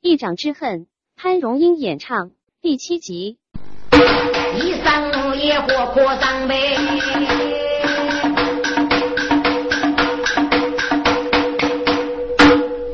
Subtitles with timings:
[0.00, 2.30] 一掌之恨，潘荣英演唱
[2.62, 3.36] 第七集。
[4.54, 6.76] 一山野火火上呗，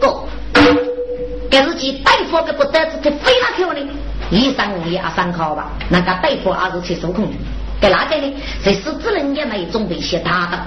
[0.00, 0.24] 哥，
[1.50, 3.92] 给自己大夫给不得子他飞哪去呢？
[4.30, 7.28] 一山野啊，三考吧，那个大夫还是去受控。
[7.82, 8.34] 给哪个呢？
[8.64, 10.58] 在狮子人也没准备些大的，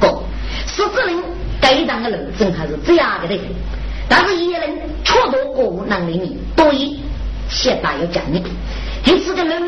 [0.00, 0.22] 哥，
[0.66, 1.22] 狮子人
[1.60, 3.38] 该当的人真还是这样的嘞。
[4.08, 4.70] 但是一人
[5.04, 7.00] 确多过能力你多一
[7.48, 8.42] 些大有奖励，
[9.06, 9.62] 因此个人。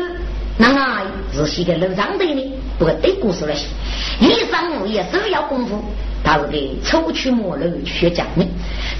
[0.57, 1.03] 那啊，
[1.33, 3.65] 是些个楼上的呢，不对故事来些。
[4.21, 5.83] 一上午也是要功夫，
[6.23, 8.47] 他是给抽取木楼学讲的，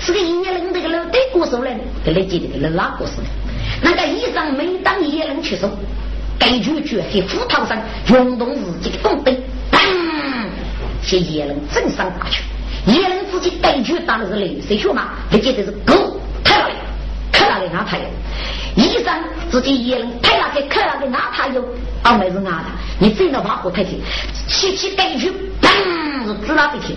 [0.02, 3.23] 是个一人这个楼对故事来，给来接这个楼拉故事的。
[3.81, 5.70] 那个医生每当一人去手，
[6.38, 9.40] 根据绝黑斧头上运动自己的动力，
[9.71, 9.81] 当，
[11.02, 12.43] 些一人正上打去，
[12.85, 15.09] 也能自己逮住打的是雷谁说嘛？
[15.30, 16.76] 他接的是狗太了，
[17.31, 18.05] 抬了的那太了。
[18.76, 19.13] 医生
[19.49, 21.63] 自己也能拍那个看那个哪怕有，
[22.04, 22.65] 二妹子啊的，
[22.99, 23.99] 你真的把火太轻，
[24.48, 26.96] 起起根据砰是指哪的去，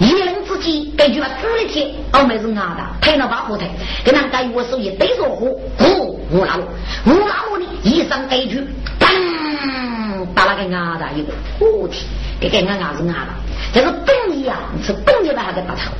[0.00, 3.68] 一人自己根据把指的天，二妹子啊的，拍那把火台，
[4.02, 6.62] 跟那个我手一对着火，呼乌拉乌，
[7.10, 8.66] 乌拉乌的医生根据
[8.98, 12.02] 砰打那个啊的一个火天，
[12.40, 13.34] 给给俺伢子啊的，
[13.74, 15.92] 这是东一啊，是东一把还给打头。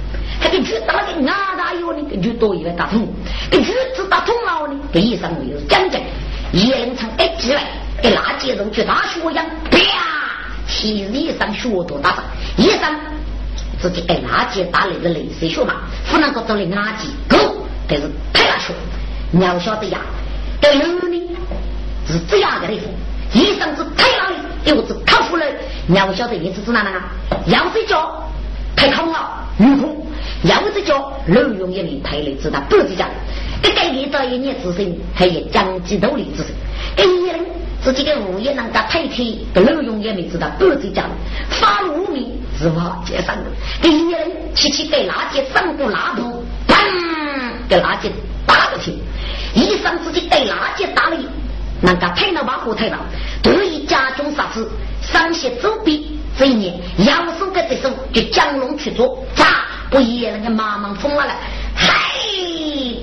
[0.42, 3.06] 他给锯打了个牙大药呢，给锯多一个打通，
[3.50, 6.00] 给锯子打通了呢，给医生又是讲讲，
[6.52, 7.64] 一人从一进来，
[8.02, 9.78] 给垃圾肉去打血样，啪，
[10.66, 12.24] 替医生血都打上，
[12.56, 12.80] 医生
[13.80, 15.74] 自己给垃圾打那个泪水血嘛，
[16.10, 18.74] 不能够做的垃圾狗，但是太难说，
[19.30, 19.98] 你要晓得呀，
[20.60, 21.36] 这女的
[22.06, 22.78] 是这样的嘞，
[23.32, 24.36] 医生是太老的，
[24.66, 25.46] 又是康复了，
[25.86, 27.10] 你要晓得你是指哪能啊？
[27.46, 28.28] 要睡觉
[28.76, 30.06] 太空了，悟空。
[30.42, 33.08] 要是叫刘永一名太累知道不知讲，
[33.62, 36.46] 这改变到一年之身，还有将几斗里之身。
[36.96, 37.38] 这一人
[37.82, 41.08] 自己的物业能够太贴，这刘永一名知道不知讲，
[41.48, 43.44] 发无名是法接上的。
[43.80, 46.74] 这一人提起给垃圾上过拉布，砰，
[47.68, 48.10] 给垃圾
[48.46, 48.92] 打过去。
[49.54, 51.16] 医生自己给垃圾打了，
[51.80, 52.98] 那个推了把火推了，
[53.42, 54.70] 得以家中杀死，
[55.00, 55.98] 上些周边
[56.38, 59.46] 这一年，杨叔跟这手就江龙去做，咋？
[59.90, 61.34] 不也那个忙忙疯了了，
[61.80, 61.88] 嗨！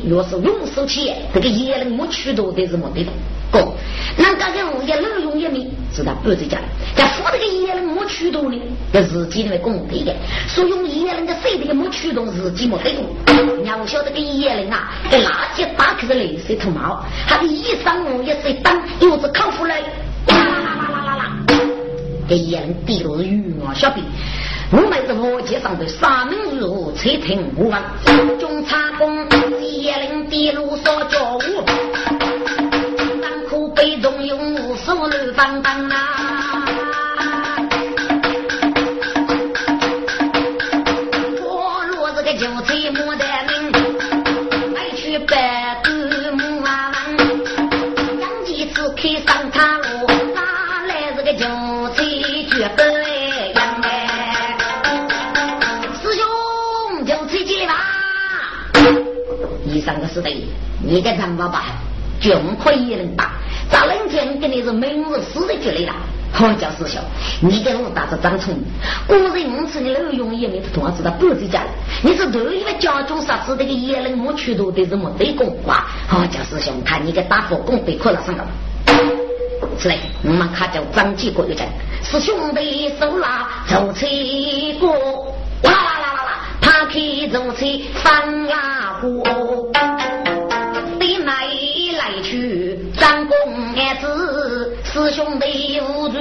[0.07, 3.11] 若是用手起，这个野人没取到的是没得的。
[3.49, 3.73] 哥，
[4.17, 6.59] 那个个物业 lợi 用一面，知道不是讲，
[6.95, 8.57] 在扶这个野人没渠道呢，
[8.91, 10.13] 要自己那个公对的，
[10.47, 13.05] 所以用野人的手这个没渠道，自己没得动。
[13.63, 19.85] 你要晓得个野人啊，这垃圾打开是泪水头毛，他的一上午也是当，又是康复来，啦
[20.27, 21.37] 啦啦啦啦啦，
[22.27, 24.03] 给野人滴落雨啊，小兵。
[24.69, 27.81] 我们是火街上的三门如虎，车停无望。
[28.37, 29.25] 中差公
[29.61, 31.65] 一领的路所叫我，
[33.21, 36.36] 当苦被动用无数乱放荡啊！
[60.17, 60.47] 是的，
[60.81, 61.61] 你个怎么办？
[62.19, 62.33] 就
[62.63, 63.33] 可以能打，
[63.69, 65.93] 咋能天跟你是每日死的距离了？
[66.33, 66.99] 好叫师兄，
[67.39, 68.55] 你给我打着张聪，
[69.05, 71.69] 果然我是你老用也没得同样知道不知家了。
[72.01, 75.85] 你是头一个家中杀死这个野人没去多的是没得功哇！
[76.07, 78.47] 好叫师兄，看你个打火工被困了上了。
[79.77, 81.67] 是嘞，我们看叫张继国就讲，
[82.01, 84.07] 是兄弟手拉走车
[84.79, 84.91] 过，
[85.61, 89.23] 啦啦啦啦啦，他开走车翻呀火。
[94.97, 96.17] 师兄弟无助，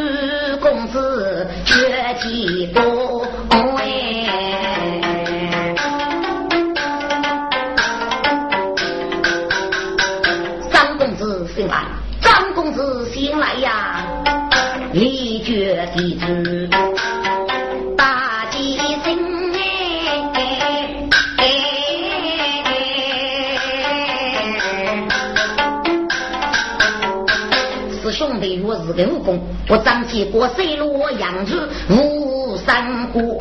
[0.61, 3.27] 公子绝技多
[3.79, 4.27] 哎。
[10.71, 11.87] 张公子醒来，
[12.21, 14.05] 张公子醒来呀，
[14.93, 16.19] 立绝地
[28.41, 28.67] 主。
[28.67, 31.57] 我是个武功，我张起过水路，扬出
[31.91, 33.39] 五山谷。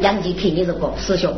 [0.00, 1.36] 杨继听你这个师兄，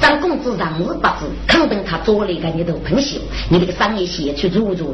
[0.00, 4.88] 张公子长日不知，肯定他做了一个你都喷笑，你那个商业写去做做。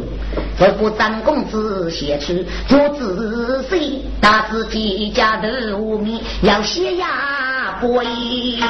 [0.59, 8.61] 如果张公子写去做仔细，他自己家的无名要写呀不易。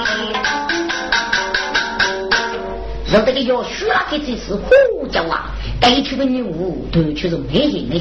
[3.12, 5.50] 让这个要需要给这次呼叫啊，
[5.81, 7.97] 该去的女巫都去是没劲的。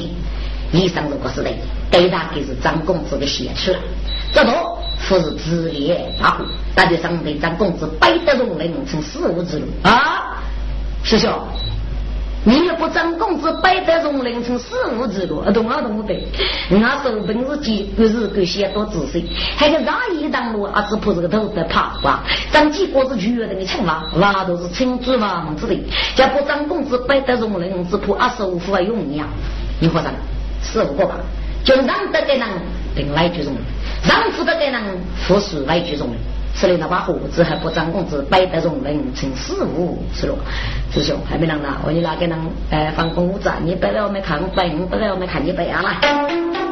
[0.72, 1.50] 医生如果是的，
[1.92, 3.80] 该大概是张公子的写出了，
[4.34, 4.52] 这不
[5.08, 6.44] 不是自立大户，
[6.76, 10.42] 那就上对张公子摆得容人成死无之路啊，
[11.04, 11.32] 师兄。
[12.48, 16.16] 你也不张公子摆得从凌晨四五之路，懂啊懂不得？
[16.70, 19.28] 那时候本是几不是够写多仔细，
[19.58, 25.76] 还个让一当路啊，只铺这个头在爬哇，张几个是绝人的强嘛，那都是青子王子的，
[26.18, 29.26] 要不张公子摆得容人，只铺二十五副用呀，
[29.80, 30.14] 你和尚
[30.62, 31.16] 十五个吧，
[31.64, 32.48] 就让得给人
[32.96, 33.56] 定来句容，
[34.08, 34.80] 让不得给人
[35.28, 36.10] 复数来句容。
[36.56, 40.36] 吃了那把胡子，还不涨工资摆得容人成死物，是了？
[40.92, 42.38] 师兄还没弄呢，我你哪个人
[42.72, 46.65] 哎放工子，你摆来我们看摆，摆来我们看你摆啊来。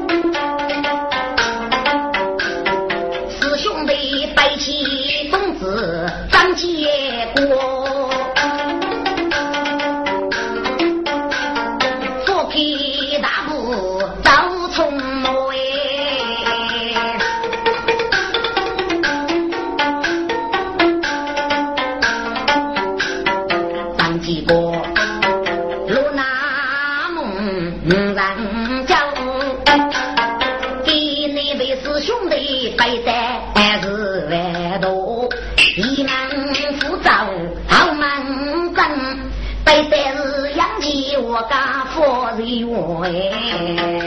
[42.36, 44.03] 人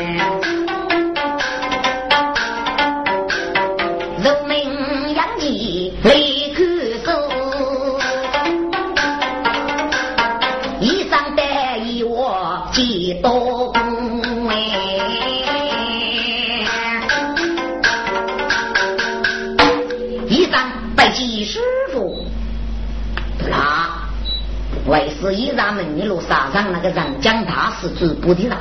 [25.27, 28.59] 为师衣裳门一路杀上那个长江大师主布的上。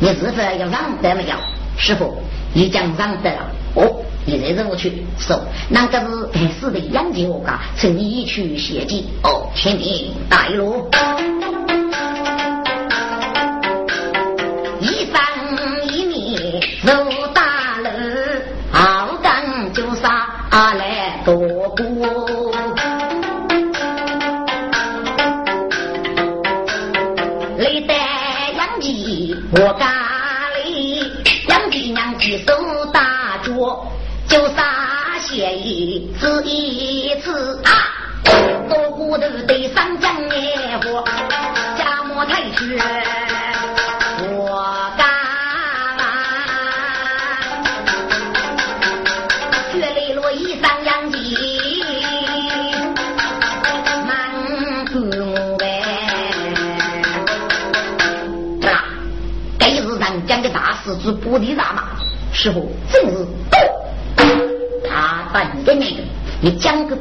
[0.00, 1.34] 你是否要让得没有？
[1.76, 2.16] 师傅，
[2.54, 3.40] 你讲让得了
[3.74, 10.88] 哦，你再让我去说，那个是还是得杨继我家，请你去写记哦，天明大路，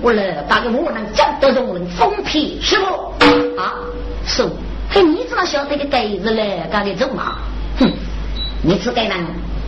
[0.07, 2.61] 讲个不来，打给我能讲得容人疯批。
[2.61, 3.13] 师傅
[3.59, 3.73] 啊，
[4.25, 4.49] 师傅，
[4.89, 6.65] 嘿，你怎么晓得个盖子嘞？
[6.71, 7.39] 赶紧走嘛！
[7.77, 7.91] 哼，
[8.61, 9.17] 你是该人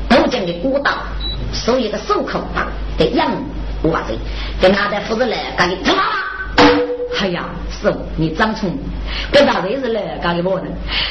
[0.07, 0.93] 都讲的古道，
[1.51, 3.29] 所以个手口啊，得养
[3.81, 4.17] 我子，
[4.61, 6.03] 跟他的夫子来赶紧走嘛！
[7.19, 8.71] 哎呀，师傅，你长聪，
[9.33, 10.67] 跟他这是来赶紧我呢？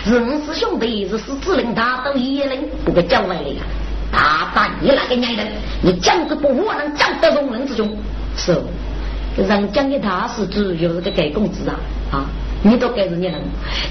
[0.06, 3.62] 认识兄弟是狮子人，他都一人不给叫来了呀！
[4.10, 4.70] 大胆！
[4.80, 5.46] 你那个娘人，
[5.82, 7.94] 你讲个不我能讲得容人之中，
[8.34, 8.56] 是，
[9.44, 11.76] 人讲的他是主又是个给工资啊
[12.10, 12.24] 啊！
[12.62, 13.40] 你都该是你人，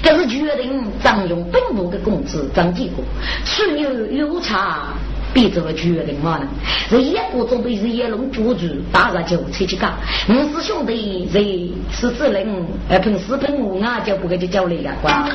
[0.02, 3.04] 这是决定张用本部的工资张结果，
[3.44, 4.94] 虽有有差。
[5.34, 6.48] 别做决定嘛呢？
[6.90, 9.92] 这一步准备是一龙捉住，大个就出去干。
[10.26, 11.38] 五师兄弟是
[11.94, 12.48] 狮子人，
[12.88, 14.90] 呃，凭四凭五啊，就不给就叫来了。
[15.02, 15.28] 哇，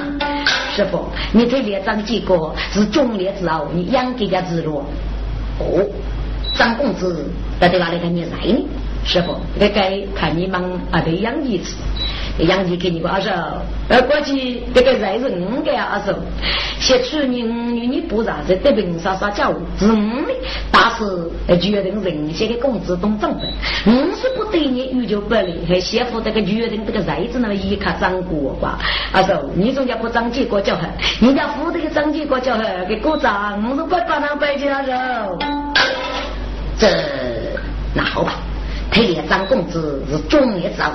[0.76, 4.84] 师傅，你这列张结果是忠烈之后，你养给家之路。
[5.60, 5.86] 哦，
[6.58, 7.30] 张公子
[7.60, 8.66] 在这哪里跟你来呢？
[9.06, 11.76] 师傅，该该看你们啊，得养一次。
[12.40, 13.30] 杨吉给你个二叔，
[13.90, 16.12] 呃，过去这个人是五个二叔，
[16.80, 20.34] 写出你女你不啥子，得凭啥啥叫是五的，
[20.72, 23.48] 但是决定人些的工资懂账本，
[23.86, 27.38] 五是不对你欲求不利，还写负这个决定这个日子。
[27.38, 28.80] 那么一卡张过吧？
[29.12, 34.92] 二叔，你总叫不张结果叫狠，你家负这个张结果叫狠，给鼓掌，我是不管他白起二叔。
[36.80, 36.88] 这
[37.94, 38.40] 那好吧，
[38.94, 40.92] 他连张公子是忠烈之后。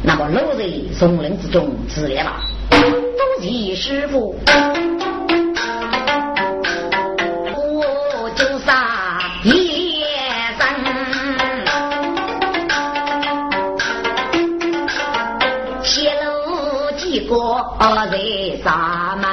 [0.00, 0.64] 那么落在
[0.94, 2.32] 松林之中自烈了，
[2.70, 4.38] 不及师傅，
[7.56, 10.04] 我就杀一
[10.56, 10.76] 山，
[15.82, 16.28] 泄露
[17.26, 17.74] 个
[18.08, 18.16] 在
[18.62, 19.26] 沙门，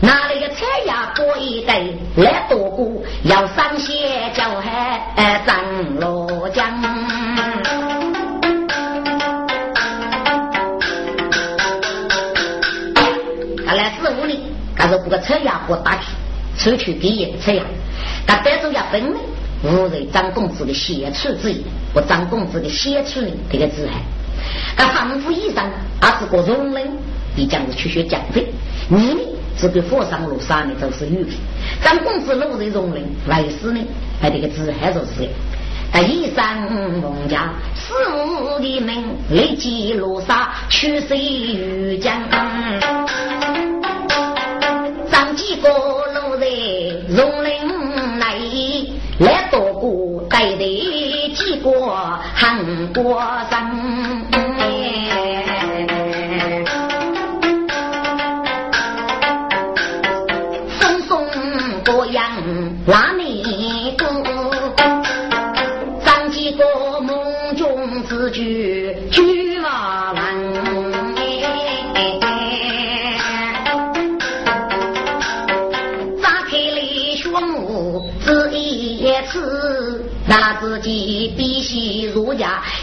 [0.00, 5.54] 拿了一个菜呀过一堆，来多过要上些叫还张
[6.00, 6.17] 罗
[15.08, 16.06] 个菜呀过打去，
[16.56, 17.64] 出去给一个车呀，
[18.26, 19.18] 他带走一分呢。
[19.64, 23.94] 无人张公子的写出之意，和张公子的写出呢这个字海，
[24.76, 25.64] 他防护衣裳，
[26.00, 26.88] 二是个容人，
[27.34, 28.46] 你将是去学讲费。
[28.88, 29.20] 你呢，
[29.56, 31.30] 是个佛上路上呢，都是女的。
[31.82, 33.80] 张公子路人容人，来世呢，
[34.20, 35.28] 还这个字海就是。
[35.90, 36.68] 他衣裳
[37.00, 42.22] 蒙家，四五的门，立即路上去谁遇将？
[45.18, 47.50] 当几个老人容忍
[48.20, 48.36] 来。
[49.18, 51.72] 来多过带的几个
[52.36, 53.20] 韩国
[53.50, 53.58] 人，
[60.78, 61.26] 风送
[61.84, 62.30] 过样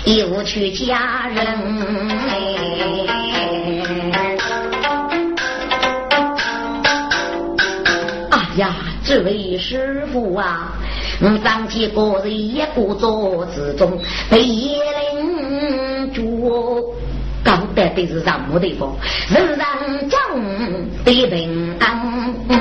[0.06, 1.46] 又去嫁人。
[8.30, 10.74] 哎呀，这位师傅啊，
[11.20, 16.84] 我张几个人一个桌子中被野人捉，
[17.44, 18.96] 搞得都是让么地方，
[19.30, 20.20] 人让将
[21.04, 22.54] 的平安哎！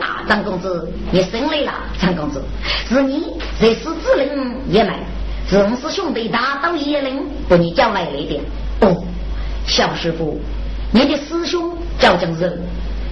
[0.00, 0.24] 啊。
[0.26, 2.42] 张公子，你生来了，张公子，
[2.88, 4.98] 是你这是子岭也来，
[5.48, 8.40] 是我师兄弟大刀也能，把你叫来了的。
[8.80, 9.04] 哦，
[9.66, 10.40] 小师傅，
[10.90, 12.58] 你的师兄叫江人，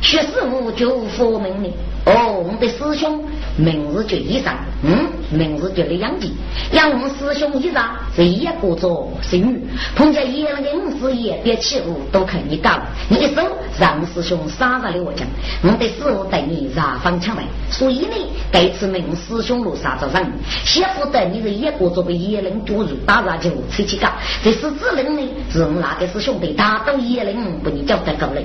[0.01, 1.71] 学师傅就佛门的。
[2.11, 3.23] 哦，我们的师兄
[3.57, 4.53] 名字叫医生，
[4.83, 6.35] 嗯，名字叫李养吉。
[6.73, 7.81] 养我们师兄医生
[8.17, 9.65] 是一个做生女，
[9.95, 13.43] 碰见野人的五师爷别起舞都看你搞，你一手
[13.79, 15.25] 让师兄杀了我讲，
[15.63, 18.17] 我们的师傅对你热放枪来，所以呢，
[18.51, 20.27] 这次命师兄路杀着人，
[20.65, 24.09] 先不得你是一个做被野人捉住，打然就出去搞，
[24.43, 28.45] 这是只能呢，是我们那个师兄的打到野人不你叫得够嘞。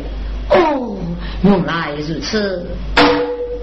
[0.51, 0.97] 哦，
[1.41, 2.67] 原来如此。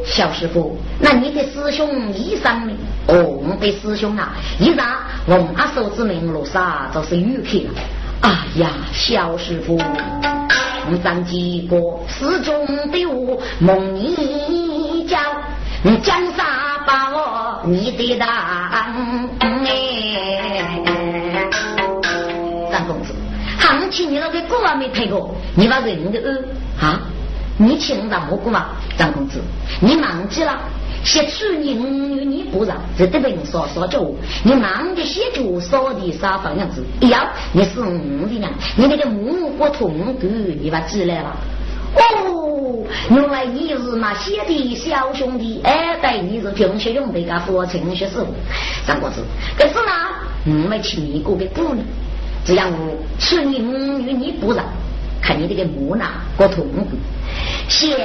[0.05, 2.73] 小师傅，那你的师兄一上呢？
[3.07, 4.87] 哦，我的师兄啊，一上
[5.27, 7.81] 我们阿寿之名落沙就是玉客了。
[8.23, 11.77] 哎呀，小师傅，我张几个
[12.09, 15.19] 师兄的我梦你教，
[15.83, 16.47] 你江山
[16.87, 18.29] 把我你的当
[19.41, 19.49] 哎，
[22.71, 23.13] 张公子，
[23.59, 26.45] 行情你那个歌还没听过，你把人的耳
[26.81, 27.01] 啊？
[27.63, 29.41] 你听到蘑菇吗，张公子？
[29.81, 30.59] 你忘记了？
[31.05, 33.99] 写出你与你不让，这得本说说着。
[34.45, 36.85] 你忙的写就少的啥方样子？
[37.01, 37.87] 哎呀，你是我
[38.29, 38.51] 的娘！
[38.77, 40.29] 你那个目不通狗，
[40.61, 41.37] 你把记来了？
[41.95, 48.27] 哦，原来你是那写的小兄弟，哎，对，你是平学用的个父亲学师傅，
[48.87, 49.23] 张公子。
[49.59, 49.93] 可是呢，
[50.47, 51.85] 我没请你过个姑娘，
[52.45, 54.65] 只要我出你与你不让，
[55.23, 56.97] 看你这个木讷过痛苦。
[57.69, 57.97] 写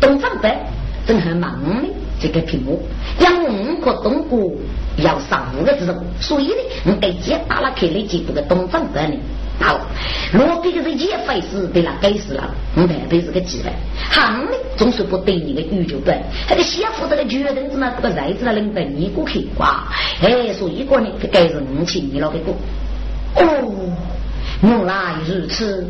[0.00, 0.58] 东方白
[1.06, 2.82] 正很忙的这个屏幕，
[3.20, 4.50] 养五个东国
[4.96, 6.54] 要上五个字，所以呢，
[6.86, 9.14] 我得接打了开了几个东方白呢。
[9.60, 9.80] 好，
[10.32, 13.72] 罗别个是也费事被他该死了，我代表是个几百，
[14.10, 16.20] 行呢总是不对你的宇宙对，
[16.50, 19.84] 那个媳妇这个决定子呢，这个日子呢能被你过去哇，
[20.20, 22.54] 哎，所以个呢，该是五千你老给过。
[23.36, 23.92] 哦，
[24.62, 25.86] 原来如此。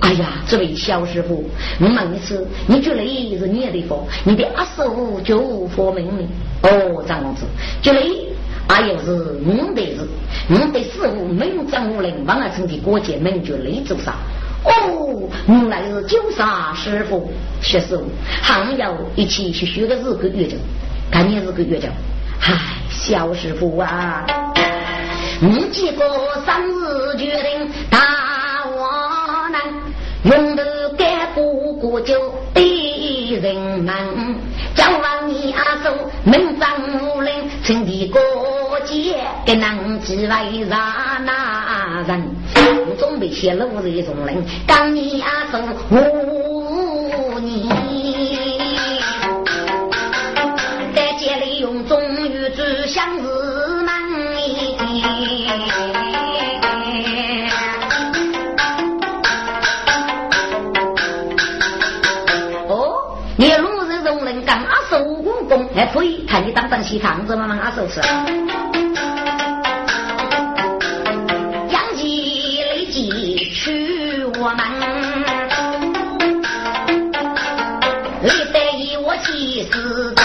[0.00, 1.44] 哎呀，这位小师傅，
[1.78, 2.98] 我问一次，你觉得
[3.38, 6.26] 是你的佛，你的阿师傅就佛门呢？
[6.62, 7.44] 哦，张公子，
[7.82, 8.00] 觉得
[8.68, 9.12] 阿又是
[9.44, 10.08] 我的是，
[10.48, 14.14] 我的师傅门掌无人，王二成的过节门就雷走上。
[14.64, 17.30] 哦，原来是九杀师傅，
[17.60, 18.04] 学师傅，
[18.42, 20.58] 还要一起去学个日个月经，
[21.10, 21.90] 看你日个月经。
[22.38, 22.54] 嗨，
[22.88, 24.24] 小师傅啊，
[25.40, 26.04] 你几个
[26.46, 28.39] 生日决定大。
[30.24, 30.62] 用头
[30.98, 32.14] 干不过就
[32.52, 32.62] 对
[33.40, 33.94] 人们，
[34.74, 35.90] 叫王你阿叔
[36.24, 37.32] 门当户对，
[37.64, 38.20] 趁地过
[38.84, 42.22] 节给能几位啥那人？
[42.54, 45.58] 我准备写路人中人，讲你阿叔
[45.90, 46.39] 我
[65.80, 68.02] 还可以看你当当西堂子嘛嘛，阿叔是。
[71.70, 74.58] 杨继立即去我们，
[78.22, 80.22] 立得一我气死真，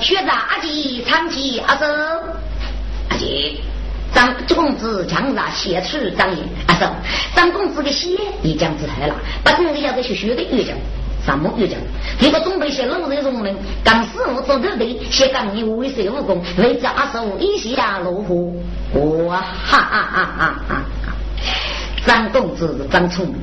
[0.00, 1.82] 学杂技长期阿叔，
[3.08, 3.56] 阿姐。
[4.14, 6.84] 张公子强杀写出张爷，阿叔，
[7.34, 8.10] 张公子的血
[8.44, 10.76] 已将子害了，把公子要在学学的越讲，
[11.24, 11.78] 什么越讲？
[12.20, 16.42] 一个准备写老人容人，刚师傅做头的，写刚你为谁武功？
[16.58, 18.60] 为着阿叔一下落户，
[19.26, 20.82] 哇哈哈哈哈哈！
[22.04, 23.36] 张公子是张聪明，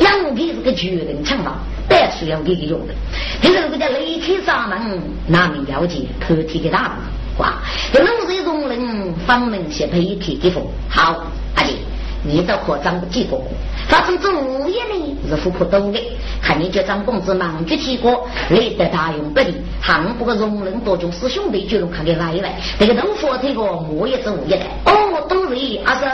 [0.00, 1.56] 杨皮是个绝人强盗，
[1.88, 2.94] 带出要给个用的。
[3.40, 6.02] 现在这个叫雷开沙门，哪名了解？
[6.20, 6.92] 破天的大路。
[7.38, 7.54] 哇！
[7.94, 10.62] 有龙水容人方能写配一体的风。
[10.90, 11.24] 好，
[11.54, 11.72] 阿姐，
[12.24, 13.42] 你到可张记过。
[13.88, 16.00] 发生主业呢是富婆多的，
[16.40, 19.54] 看你叫张公子忙去提过，累得大用不利。
[19.80, 22.54] 韩不个容忍多种师兄弟就能看给来一来。
[22.78, 24.64] 这个都佛这个我也是无业的。
[24.86, 26.04] 哦，都是阿叔。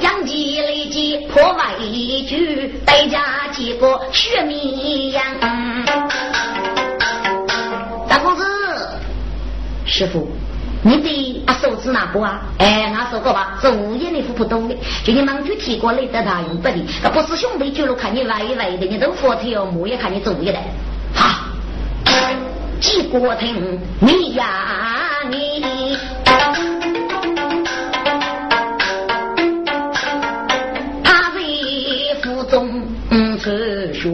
[0.00, 5.24] 杨继立即破外一句，代价结果血迷样。
[9.92, 10.28] 师傅，
[10.82, 12.40] 你的啊手指哪个啊？
[12.58, 20.58] 哎，那说过吧，是五爷的富不懂的，就你忙去提过来得他用不的，那不是兄弟就了看你来来的，你都佛头哦，我也看你主意的。
[21.14, 21.44] 好，
[22.80, 24.46] 几国听你呀
[25.30, 25.98] 你，
[31.04, 32.82] 他为府中
[33.38, 34.08] 吃学。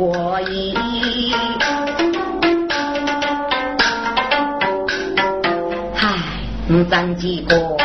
[6.88, 7.76] 张几个，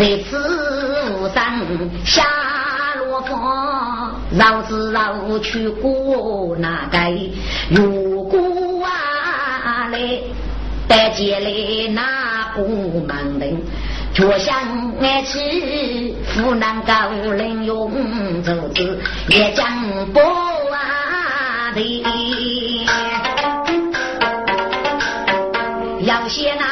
[0.00, 1.60] 在此上
[2.06, 2.24] 下
[2.96, 3.38] 落风，
[4.32, 6.98] 绕子绕去过那个？
[7.68, 9.98] 如果啊来
[10.88, 11.50] 带进来
[11.92, 13.60] 那不忙人，
[14.14, 14.56] 却想
[15.02, 17.92] 爱去湖南高人用
[18.42, 19.66] 竹子也讲
[20.14, 21.78] 不完的，
[26.06, 26.69] 要些那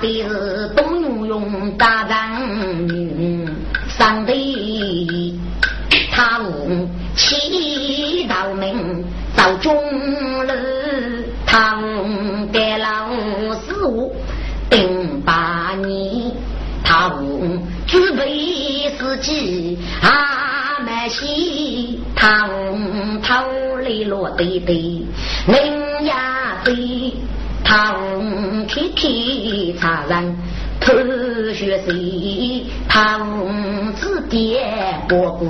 [0.00, 2.40] 的是东永永大战。
[3.88, 5.38] 上帝，
[6.12, 9.04] 他无七道门
[9.36, 9.74] 造中
[10.46, 10.52] 路，
[11.46, 13.08] 他无给老
[13.54, 14.14] 师傅
[14.70, 16.30] 定八年，
[16.84, 23.44] 他无举杯司机阿麦西，他无逃
[23.82, 24.97] 离落地的
[29.78, 30.36] 天查人。
[30.80, 30.92] 偷
[31.52, 32.66] 学谁？
[32.88, 34.60] 唐子爹
[35.08, 35.44] 哥哥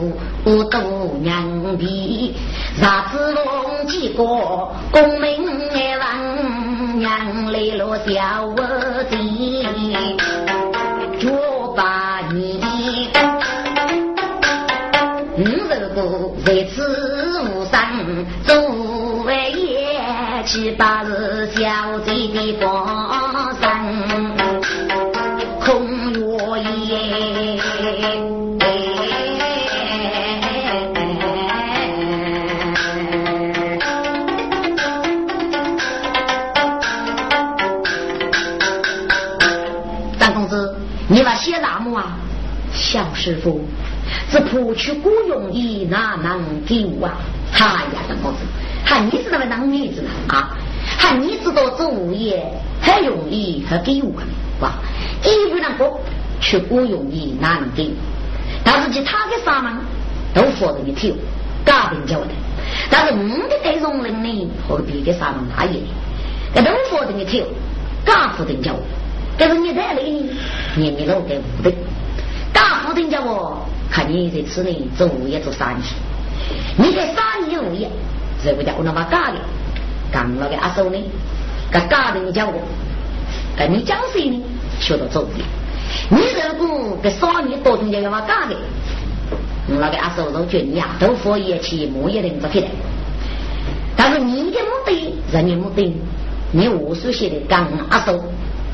[0.70, 2.34] 都娘皮，
[2.80, 4.24] 啥子龙几个
[4.90, 9.16] 功名来望，娘来了小我的
[11.20, 11.28] 脚
[11.76, 12.60] 把你，
[15.36, 15.58] 你如
[15.94, 17.76] 果在此无上
[18.44, 18.56] 做
[19.24, 20.00] 为业，
[20.44, 23.07] 七八是小姐的光
[42.72, 43.64] 小师傅，
[44.30, 47.16] 这破去孤容易，哪能给我啊？
[47.52, 48.38] 哎呀，张公子，
[48.84, 50.10] 喊你知道么当女子呢？
[50.28, 50.50] 啊，
[50.98, 52.46] 喊你知道做物业
[52.82, 54.12] 很容易，还给我
[54.60, 54.72] 哇？
[55.24, 56.00] 一不能过，
[56.40, 57.90] 去孤容易，哪能给？
[58.62, 59.78] 但是其他的啥嘛，
[60.34, 61.16] 都放在你头，
[61.64, 62.30] 嘎平交代。
[62.90, 65.80] 但是我的这种人呢，何必给三大爷？
[66.54, 67.44] 这东佛的你听，
[68.04, 68.82] 家父的叫我，
[69.38, 70.30] 但是你在那里，
[70.74, 71.70] 你没老给五的，
[72.52, 75.84] 家父的叫我，看你这次呢做物业做三年，
[76.76, 77.88] 你这三年物业，
[78.44, 79.40] 这不叫我那么干的，
[80.10, 80.98] 干了个阿叔呢，
[81.70, 82.60] 个干的你叫我，
[83.56, 84.42] 跟你讲谁呢？
[84.80, 85.44] 学到做物业，
[86.10, 88.56] 你如果给三年多钟要要么干的。
[89.70, 92.68] 我那个阿叔都觉得你呀，都佛业去木业的不起来。
[93.94, 95.94] 但是你的目的，人家目的，
[96.52, 98.18] 你无数写的讲阿叔，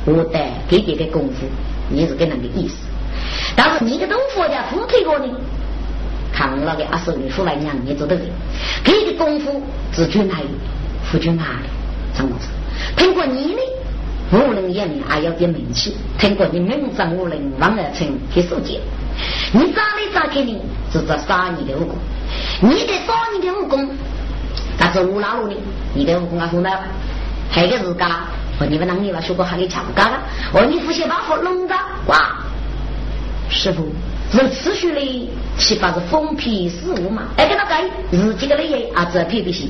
[0.06, 0.38] 我得
[0.68, 1.46] 给这个功夫，
[1.88, 2.76] 你是跟那个意思。
[3.56, 5.26] 但是你的东佛家夫推过呢，
[6.32, 8.26] 看那个阿叔你出来娘，你做的对，
[8.82, 9.62] 给的功夫
[9.92, 10.36] 自君来，
[11.04, 11.68] 夫君哪里，
[12.14, 12.48] 张老师，
[12.96, 13.60] 通过你呢，
[14.32, 18.80] 无论眼里还要点名气，通过你名正无论王二成给世界。
[19.52, 20.60] 你咋来咋给你，
[20.92, 21.96] 是这杀你的武功。
[22.60, 23.88] 你得杀你的武功，
[24.76, 25.54] 但是无拉路呢，
[25.94, 26.70] 你的武功啊从哪？
[27.50, 30.18] 还个是嘎，我你们那里了学过还给抢干了？
[30.52, 31.74] 哦，你不写把火弄的
[32.06, 32.30] 哇？
[33.50, 33.86] 师傅，
[34.32, 37.24] 是持续的七八是封皮事物嘛？
[37.36, 39.66] 哎，给他改自己的那些啊，这皮皮些，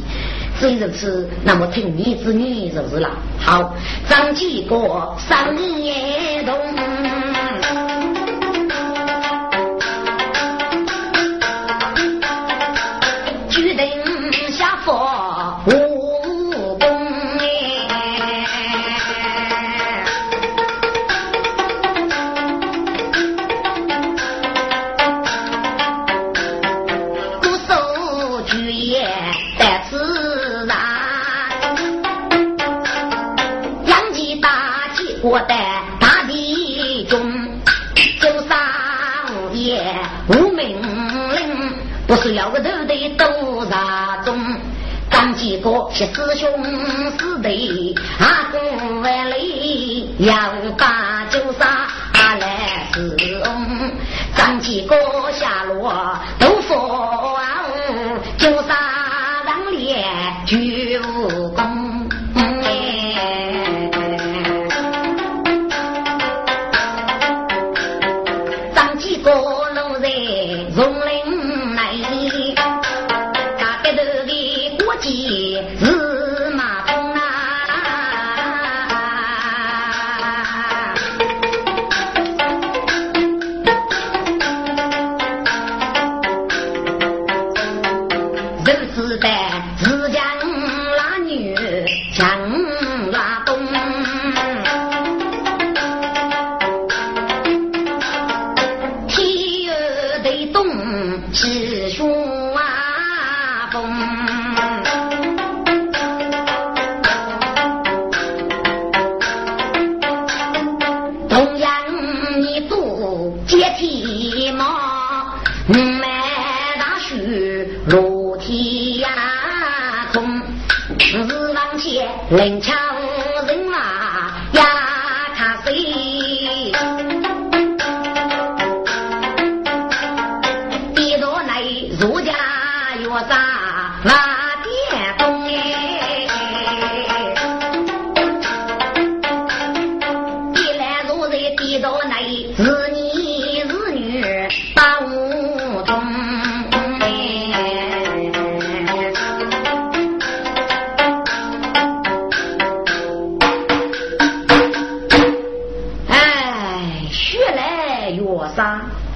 [0.61, 3.11] 至于如此，那么听你子女就是了。
[3.39, 3.75] 好，
[4.09, 6.55] 张继国三年冬。
[35.35, 35.55] 我的
[35.99, 37.21] 大地中，
[38.21, 38.57] 九三
[39.53, 39.85] 爷
[40.29, 40.81] 无命
[41.33, 41.73] 令，
[42.07, 44.39] 不是要个头的都杀中。
[45.11, 46.65] 张几个是师兄
[47.19, 50.37] 师弟，阿公万里要
[50.79, 53.91] 把九杀来使用。
[54.37, 54.95] 张几个
[55.33, 56.17] 下落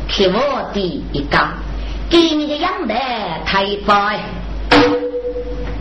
[0.09, 0.81] 给我的
[1.13, 1.39] 一个，
[2.09, 2.95] 给你的养的
[3.45, 4.21] 太白，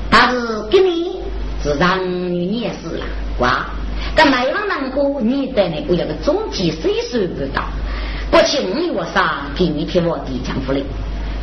[0.10, 1.22] 但是给你
[1.64, 3.06] 是让你也是了，
[3.40, 3.66] 哇！
[4.16, 7.64] 但卖往南哥，你的那个要个中级岁数不到，
[8.30, 10.84] 过去五月啥给你贴我的江湖里，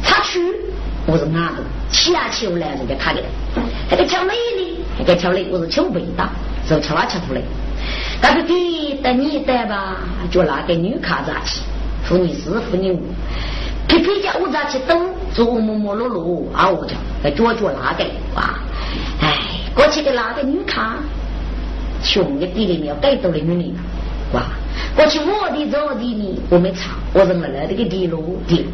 [0.03, 0.41] 插去
[1.07, 1.63] 我是哪个？
[1.91, 3.23] 七啊七来人家看的，
[3.91, 6.29] 那个巧美的，那个巧的我是巧味道，
[6.69, 7.41] 就巧啊巧出来，
[8.27, 9.99] 但是给等你带吧，
[10.31, 11.61] 就拿个女卡子去。
[12.05, 13.03] 妇女四，妇女五，
[13.87, 14.99] 皮皮家我咋去等？
[15.35, 16.71] 做磨磨碌碌啊！
[16.71, 18.59] 我讲，在脚脚那个哇！
[19.21, 19.37] 哎，
[19.75, 20.97] 过去的那个女卡，
[22.03, 23.75] 穷的地里面要盖到的女人
[24.33, 24.45] 哇！
[24.97, 28.65] 过去我的着地呢，我没查，我认为那这个地路地，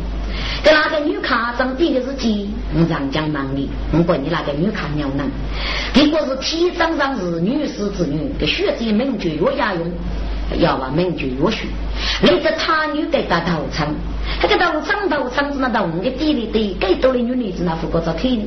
[0.63, 5.29] 跟那个女卡长地的是鸡，我长江忙里，我管你那个女卡娘能，
[5.93, 9.91] 结果是体长上是女士子女，给血子名绝药家用。
[10.59, 11.59] 要把名句约束，
[12.23, 13.87] 那个他女给他头长，
[14.43, 18.41] 那个头长头长子那到我们个地里的，该多的女女子那副过照片，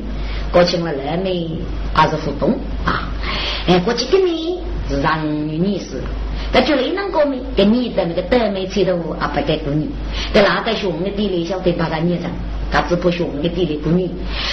[0.52, 1.48] 过去了来没
[1.94, 3.08] 还是互动啊？
[3.66, 6.02] 哎，过去跟你是让女女士。
[6.54, 9.90] 那就那能个没给你的那个德美车头啊，不给过你。
[10.32, 12.30] 在那个熊的地里，晓得把他捏上，
[12.70, 14.08] 他只不熊的地里过你，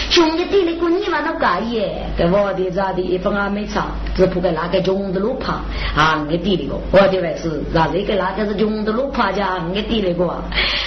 [0.10, 2.02] 熊的地里过你嘛，那干耶？
[2.18, 3.04] 给我的咋的？
[3.04, 3.86] 一分也没差，
[4.16, 5.62] 只不过那个穷的路爬
[5.96, 10.26] 啊，那地里个，我的还是那这个那个是穷的路爬家，那地里个，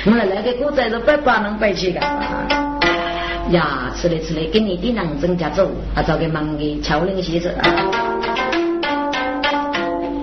[0.06, 2.00] 我们那个古仔是百八能摆起的。
[3.50, 7.52] 呀，吃嘞吃嘞，给你的能增加走，啊，找个忙的敲铃先生。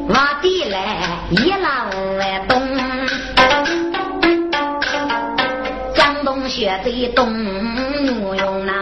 [0.09, 0.50] 挖地
[1.31, 2.61] 一浪来东，
[5.95, 7.33] 江东血在东
[8.03, 8.73] 牛用呐，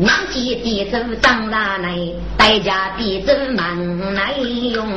[0.00, 1.94] 南极地走长大来，
[2.38, 4.88] 代价地走忙来用。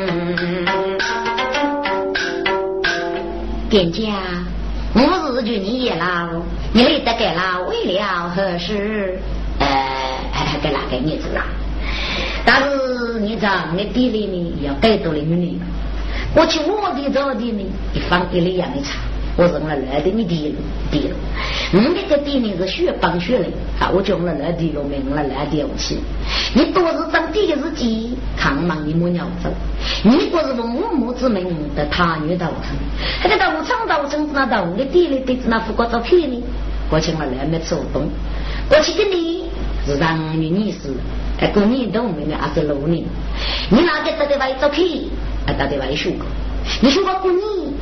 [3.69, 4.13] 店家，
[4.93, 9.19] 我是去你也老，你来得给老为了何事？
[9.59, 9.67] 呃，
[10.63, 11.43] 给哪个女子啦？
[12.45, 15.59] 但是你在我地里呢，要带多的女人。
[16.35, 18.99] 我去我的这地呢，一方一里养的茶，
[19.35, 20.53] 我是我来的你地
[20.91, 21.15] 地了。
[21.73, 25.97] 我那个地呢是血帮血人啊，我叫我们来地了，没我们来地不起。
[26.53, 29.49] 你多是长地的日记，看忙你莫鸟走。
[30.03, 32.75] 你不是问我母之命的他女道成，
[33.23, 36.41] 那个道场道成那道我的地里对着那副过照片呢，
[36.89, 38.07] 我请我来没走动，
[38.69, 39.45] 我去跟你
[39.85, 40.93] 是让女女士。
[41.39, 43.03] 哎，过年都没呢，还是六年。
[43.69, 45.09] 你哪个到底外做去？
[45.45, 46.25] 啊，到底外学过？
[46.81, 47.41] 你说我过年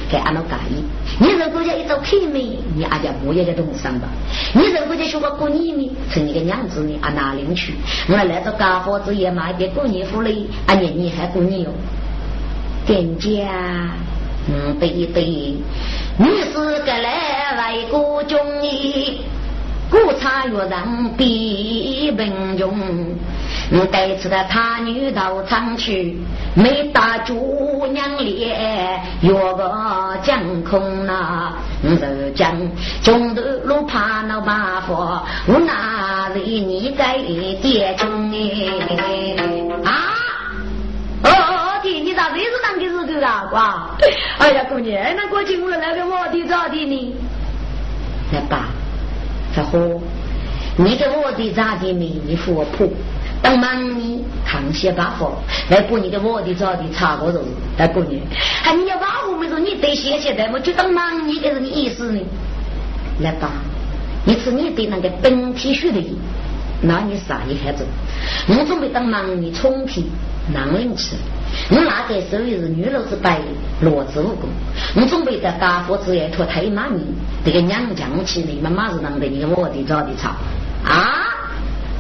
[0.10, 0.84] 给俺老介意。
[1.20, 4.08] 你如果家一做去没，你阿家不也在东山吧？
[4.54, 7.74] 你如果家说我过年呢，从你个娘子呢，阿哪领去？
[8.10, 11.70] 我来做家伙子也买点过年福利，啊年年还过年哦。
[12.86, 13.30] 店家，
[14.50, 15.24] 嗯对对，
[16.18, 19.22] 你是个来外国中医。
[19.94, 22.76] 古茶越人比贫穷，
[23.92, 26.18] 带次的他女到厂去，
[26.56, 31.54] 没打猪娘脸，约个将空呐，
[31.84, 32.58] 是将
[33.04, 34.98] 中头路怕那麻烦，
[35.46, 37.20] 我哪里你该
[37.62, 38.98] 爹中哎
[39.86, 39.92] 啊？
[41.24, 41.30] 哦，
[41.84, 43.48] 弟，你咋这是当的日子啊？
[43.54, 43.92] 哇！
[44.40, 47.16] 哎呀，姑娘，那过去我来个我的咋的呢？
[48.32, 48.70] 来吧。
[49.56, 49.78] 这好，
[50.78, 52.20] 你给我的咋的名？
[52.26, 52.88] 你扶我婆，
[53.42, 55.36] 当忙你扛些把活，
[55.70, 57.42] 来过你给我的咋的查个人，
[57.78, 58.22] 来过年，
[58.64, 62.20] 还你要把我们说你得谢谢的，我就当忙你的是你意思呢？
[63.20, 63.52] 来吧，
[64.26, 66.02] 你吃你的那个本体血的，
[66.82, 67.86] 那你啥也还走，
[68.48, 70.10] 我准备当忙你充体
[70.52, 71.16] 男人吃。
[71.70, 73.40] 我那个时候是女老子白
[73.82, 74.50] 罗子武功，
[74.96, 77.00] 我准备在家父子也托太妈咪
[77.46, 79.28] 这个娘强起你妈妈是啷的？
[79.28, 80.30] 你我的找的草
[80.86, 81.30] 啊！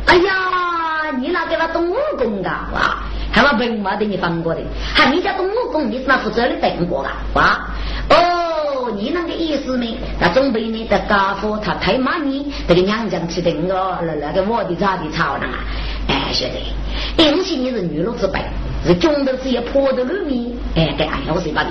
[0.05, 2.97] 哎呀，你那给他懂武功的哇？
[3.31, 4.61] 还把本嘛给你放过的？
[4.93, 7.11] 还你家懂武功，你是那负责的等过啊？
[7.33, 7.67] 哇！
[8.09, 8.52] 哦，
[8.91, 9.97] 你那个意思呢？
[10.19, 15.59] 那准备呢在家伙他太妈你这个娘将起等个那那个我的咋的吵了啊？
[16.07, 18.39] 哎，晓得，尤其你是女老子辈。
[18.85, 21.69] 是中头是一破的路面，哎，给俺要谁把的？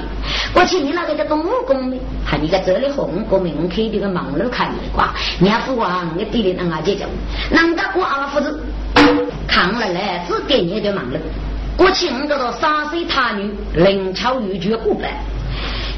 [0.55, 1.97] 过去你那个叫东武功的？
[2.25, 7.07] 还你个这里红国民开的个忙碌看一挂，你还父王你地里能啊姐姐，
[7.51, 8.59] 能个过阿夫子
[9.47, 11.19] 看了来只给你的忙碌。
[11.77, 15.11] 过去我这个山水塔女灵巧玉绝古板，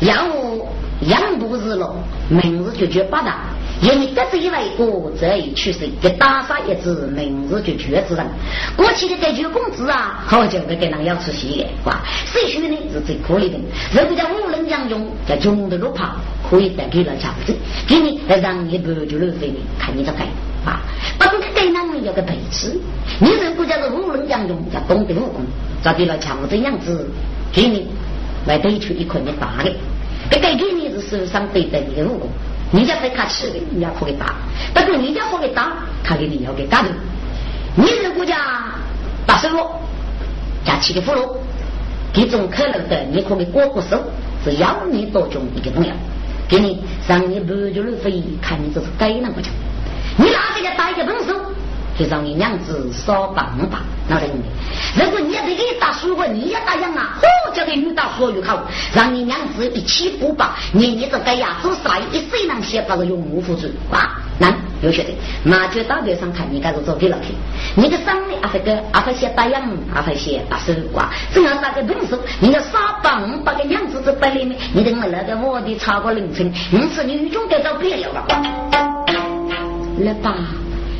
[0.00, 0.66] 要我
[1.02, 1.94] 养不日了，
[2.28, 3.40] 明日就绝八大。
[3.82, 8.24] 因为得罪一位国，这一去世，给打杀一只，明日就绝子人。
[8.76, 12.00] 过去的这句工资啊，好久不给人要出息的，哇！
[12.24, 12.78] 谁说呢？
[12.92, 13.58] 是最可怜的。
[13.92, 16.14] 如果叫无人将用，叫穷的路跑，
[16.48, 17.54] 可以再给了强子，
[17.86, 20.24] 给你让你不就浪费你，看你的该
[20.70, 20.80] 啊！
[21.18, 22.80] 不过给男人要个背刺，
[23.18, 25.44] 你如果叫做无人将用，叫懂得武功，
[25.82, 27.10] 找给了强子样子，
[27.52, 27.88] 给你
[28.46, 29.72] 来对出一块你大的，
[30.34, 32.28] 给给给你是手上对待你的武功。
[32.72, 34.26] 人家在他吃的，人家可给打；
[34.74, 36.88] 不过人家可给打，他给你要给打的。
[37.76, 38.36] 你如果讲
[39.26, 39.70] 打手了，
[40.64, 41.36] 加七个俘虏，
[42.12, 44.02] 这种可能的，你可以过过手，
[44.44, 45.92] 是要你多种一个东西，
[46.48, 49.52] 给你让你不就路飞，看你这是该那个讲。
[50.16, 51.34] 你拿这个打一个本手，
[51.98, 54.42] 就让你娘子少帮帮，那得你。
[55.00, 58.58] 如果你要得给打输过，你要打赢啊，嚯，叫给女打所有口，
[58.92, 60.56] 让你娘子一起补吧。
[60.72, 64.54] 你你这个牙子啥一谁能写，那个永无付出啊，难。
[64.82, 65.10] 有学的，
[65.44, 67.32] 马就大街上看你该是做给了去。
[67.74, 69.62] 你个生的阿飞哥，阿飞写打烊，
[69.94, 78.26] 阿飞写打手瓜，正要打个动手，你个傻棒，把个娘子子摆里面，你等我那个我的超过凌晨，你是女中该找别了吧？
[80.00, 80.34] 来吧，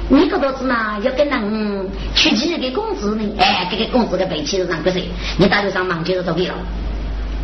[0.09, 0.99] 你个多子呢？
[1.03, 3.23] 要跟人取几个工资呢？
[3.39, 5.09] 哎，这个工资的背起是让个谁？
[5.39, 6.55] 你大街上忙就是做给了，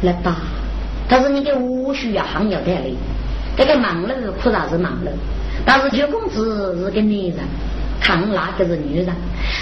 [0.03, 0.37] 来吧。
[1.09, 2.95] 但是你的武术呀，还要得嘞。
[3.57, 5.11] 这个忙了，苦啥是忙了？
[5.65, 7.35] 但是求工资是个男人，
[8.01, 9.09] 看那个是女人。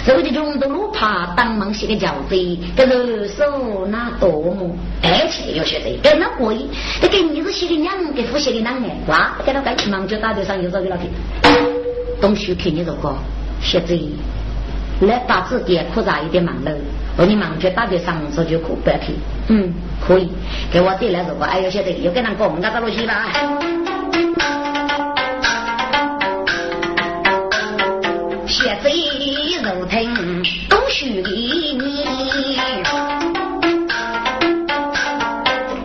[0.05, 2.35] 所谓的穷都路爬，当忙些个轿子，
[2.75, 4.75] 这个手拿多么？
[5.01, 6.57] 而且要学的，跟那贵，
[7.01, 11.09] 这个你是写的娘，给夫写的男哎，哇，给他干忙就大街上又找给他听。
[12.21, 13.15] 东西看你这个
[13.61, 13.97] 写字，
[15.01, 16.71] 来把字典苦啥一点忙了？
[17.17, 19.15] 我你忙就大街上说就苦不要听。
[19.47, 19.73] 嗯，
[20.05, 20.29] 可以，
[20.71, 23.25] 给我带来这个，哎呦，晓得，又跟人讲，我们家走路去吧。
[28.47, 28.91] 血贼
[29.63, 30.13] 如听
[30.69, 31.77] 都虚你，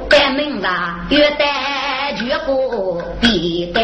[0.09, 0.67] 单名字
[1.11, 1.47] 越单
[2.25, 3.84] 越过比单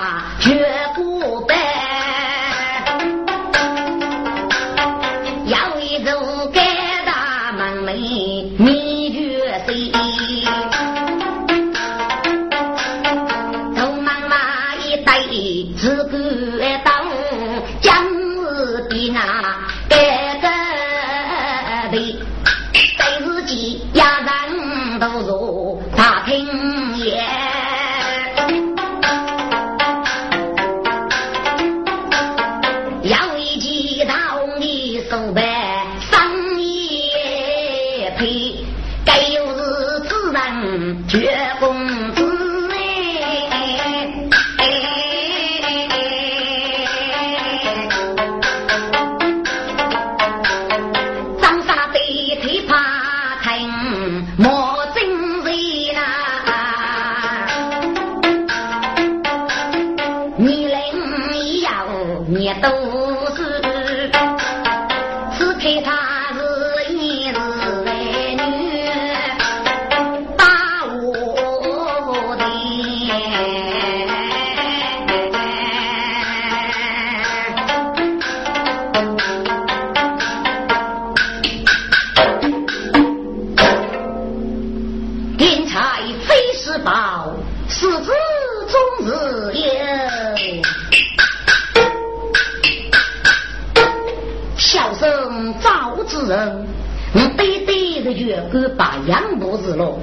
[96.11, 96.67] 是人
[97.13, 99.97] 你背对着月歌把杨母子了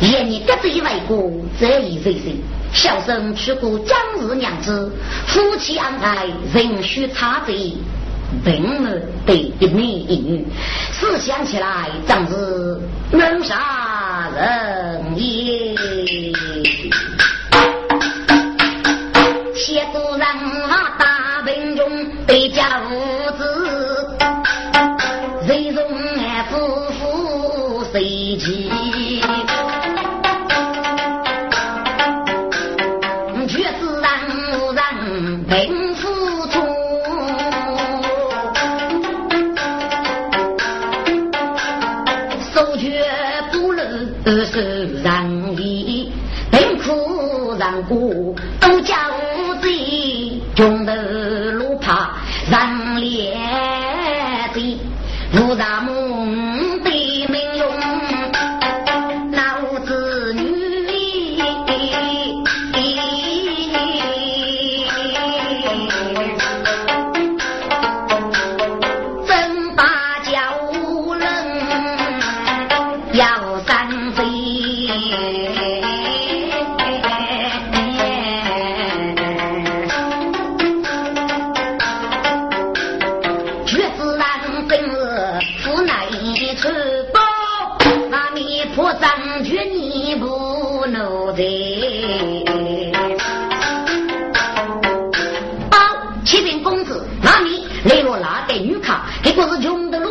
[0.00, 1.30] 愿你得罪外国
[1.60, 2.36] 这一岁岁
[2.72, 4.90] 小生去过江氏娘子，
[5.26, 7.74] 夫妻恩爱，人须差贼，
[8.44, 8.90] 并没
[9.24, 10.44] 得一男一女。
[10.90, 12.80] 思想起来，真是
[13.12, 15.76] 能杀人也。
[19.54, 20.26] 谢夫人
[20.68, 21.86] 啊，大病中
[22.26, 22.80] 被家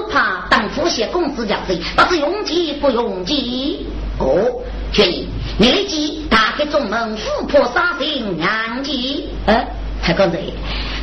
[0.09, 3.87] 怕当富些公子家子，不是用计不用计。
[4.19, 5.27] 哦，决意，
[5.57, 9.29] 你立即打开中门，富婆杀心娘计。
[9.45, 9.65] 呃，
[10.01, 10.37] 太公子。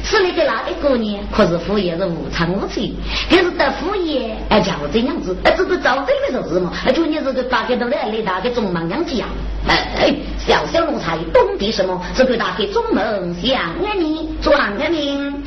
[0.02, 1.22] 是你的哪个姑娘？
[1.30, 2.94] 可是夫爷是无常无趣，
[3.28, 6.72] 可是得夫爷哎叫这样子，哎这个早这个是么？
[6.86, 9.26] 哎就你这个打开都来来打开中门娘子呀？
[9.68, 12.00] 哎，小小奴才懂得什么？
[12.16, 15.44] 这个打开中门想啊你转个命。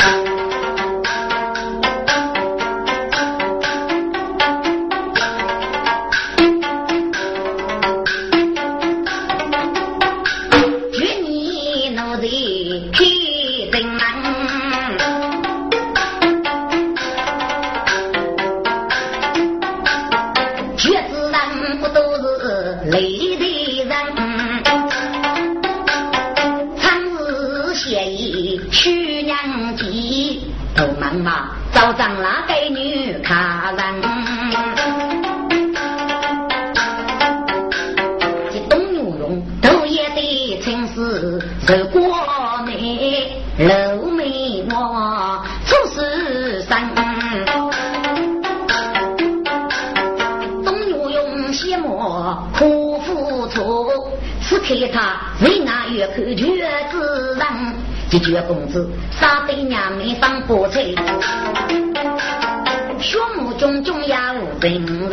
[31.98, 33.34] 张拉给女客
[33.78, 34.02] 人，
[38.52, 42.02] 这东牛绒头也得称是受过
[42.66, 46.76] 美，楼眉毛出世生。
[50.66, 52.12] 东牛绒羡慕
[52.58, 54.10] 苦付出，
[54.42, 57.46] 此刻他为那月口绝子人，
[58.10, 60.96] 这绝公子杀得娘们上不脆。
[63.84, 64.34] 血目炯炯要
[65.10, 65.12] 人，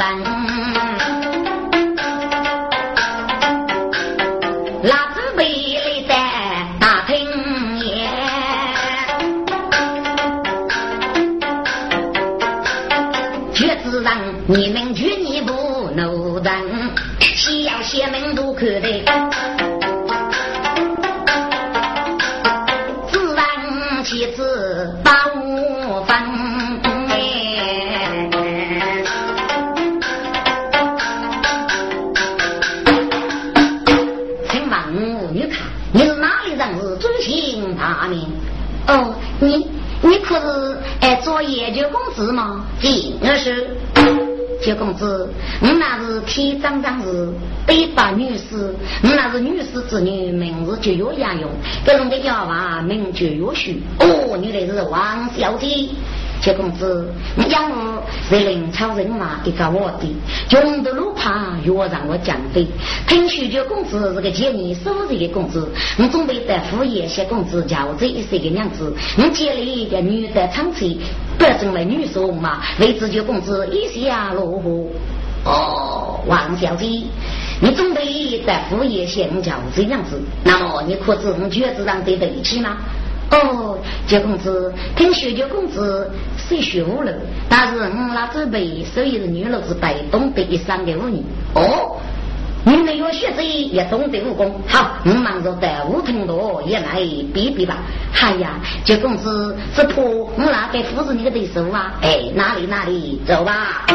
[4.85, 5.43] 拉子背
[5.75, 6.15] 来在
[6.79, 7.19] 大厅
[7.81, 8.09] 也，
[13.53, 14.13] 绝子人
[14.47, 16.53] 你们绝你不奴人，
[17.35, 19.05] 西要邪门都可得，
[40.31, 42.65] 不是爱做研究公子吗？
[43.21, 43.77] 我是。
[44.63, 45.29] 九公子，
[45.61, 47.33] 你那是天长长是，
[47.67, 51.51] 北八女士，你那是女士之女，名字就有杨勇，
[51.83, 53.83] 给弄的家娃名就有许。
[53.99, 55.89] 哦，原来是王小姐。
[56.41, 59.41] 九公子，你养我是林超人嘛？
[59.45, 60.17] 一个我的，
[60.49, 62.67] 穷的路怕越让我降飞。
[63.07, 65.69] 听说九公子是个见你收入的公子，
[65.99, 68.95] 我准备带副业些公子叫这一些个娘子。
[69.19, 70.99] 我接了一个女的长妻，
[71.39, 72.63] 不成为女婿嘛？
[72.81, 74.91] 为自九公子一下落户。
[75.45, 76.87] 哦，王小姐，
[77.61, 80.19] 你准备带副业些叫这样子？
[80.43, 82.79] 那么你可知我觉子上得得起吗？
[83.31, 83.79] 哦，
[84.09, 86.11] 九公子，听说九公子
[86.51, 87.13] 虽学武了，
[87.49, 91.23] 但是我那准备所以是女老子被懂得一生的武艺。
[91.55, 91.97] 哦，
[92.65, 96.97] 你们要学这也懂得武功，好，我忙着带武通道也来
[97.33, 97.77] 比比吧。
[98.21, 101.95] 哎呀，这公子，这破我那给夫子你的对手啊？
[102.03, 103.87] 哎，哪里哪里，走吧。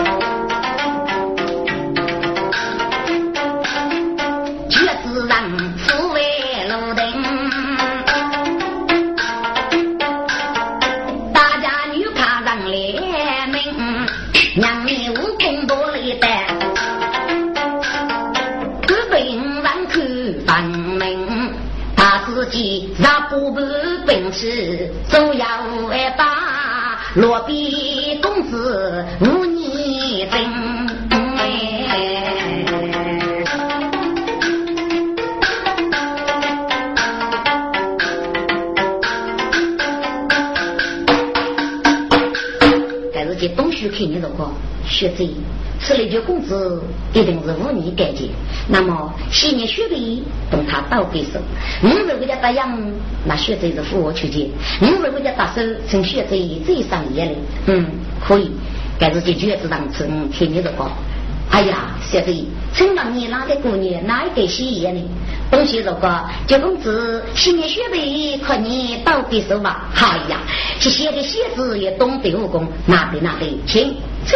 [23.36, 23.61] 让不部
[24.07, 25.45] 本事总要
[25.89, 30.49] 挨打，落笔公子无你真。
[43.13, 44.49] 但是这东西肯定如果
[44.88, 45.27] 学这。
[45.86, 46.81] 此类就工资
[47.13, 48.31] 一定是五年改进，
[48.67, 50.19] 那么昔年学费
[50.49, 51.39] 等他倒给手，
[51.79, 52.59] 你如果家答应，
[53.23, 54.47] 那学费是付我去结；
[54.81, 57.36] 你如果家打手，从学费再上一嘞，
[57.67, 57.86] 嗯，
[58.19, 58.49] 可以，
[58.97, 60.91] 该是解决这档次，嗯，听你的话。
[61.51, 64.99] 哎呀，学费，请问你哪个姑娘哪一个洗衣呢？
[65.51, 69.88] 东西如果就工资昔年学费可你倒给手吧？
[69.93, 70.39] 哎呀，
[70.79, 74.36] 去写的写字也懂得武功，哪里哪里，请请。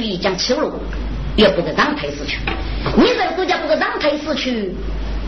[0.00, 0.72] 一将秋龙，
[1.36, 2.38] 也不得让太死去。
[2.96, 4.74] 你这个国家不得让太死去，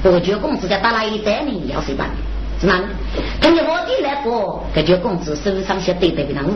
[0.02, 1.52] 伯爵公子在打哪一带呢？
[1.72, 2.08] 要谁办？
[2.60, 2.80] 是哪？
[3.40, 6.54] 根据我的来过，感觉公子手上写对对的难过。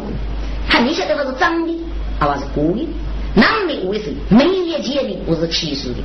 [0.68, 1.74] 看你晓得我是长的，
[2.18, 2.86] 还是故的？
[3.34, 4.14] 男的为谁？
[4.28, 5.98] 每一件的不是七十的，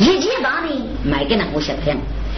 [0.00, 0.68] 一件八的
[1.04, 1.94] 卖给那我晓得。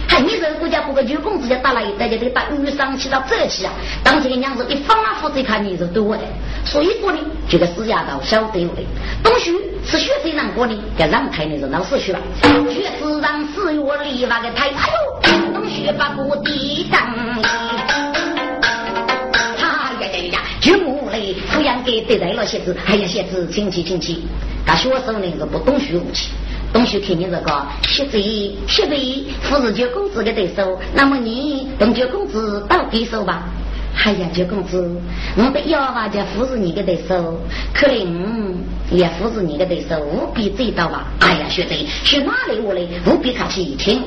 [0.07, 3.71] 还你这个国家不个九公子家打来，大家都把鱼上起到这去啊！
[4.03, 6.21] 当时的娘子一放啊，负责看你是多的，
[6.65, 7.19] 所以说呢，
[7.49, 8.83] 这个死丫头晓得的。
[9.23, 9.51] 东西
[9.85, 12.19] 是学谁难过的，给让开的是老师去了，
[12.69, 14.89] 学是让四月里那个台，哎
[15.31, 18.12] 呦，东旭把锅地上。
[21.17, 24.23] 嘞，抚养给得来了些子，哎呀些子亲戚亲戚，
[24.65, 26.29] 他学生呢是不懂学武器。
[26.73, 28.19] 东西肯定是个，学子
[28.67, 28.95] 学子
[29.47, 33.43] 不是九公子的对手，那么你跟九公子到对手吧？
[34.03, 34.89] 哎呀，九公子，
[35.37, 37.39] 我的腰娃就不是你的对手，
[37.75, 38.55] 可能
[38.89, 41.05] 也不是你的对手，务必知道吧？
[41.19, 42.87] 哎呀，学子去哪里我嘞？
[43.05, 44.01] 务必客气一听，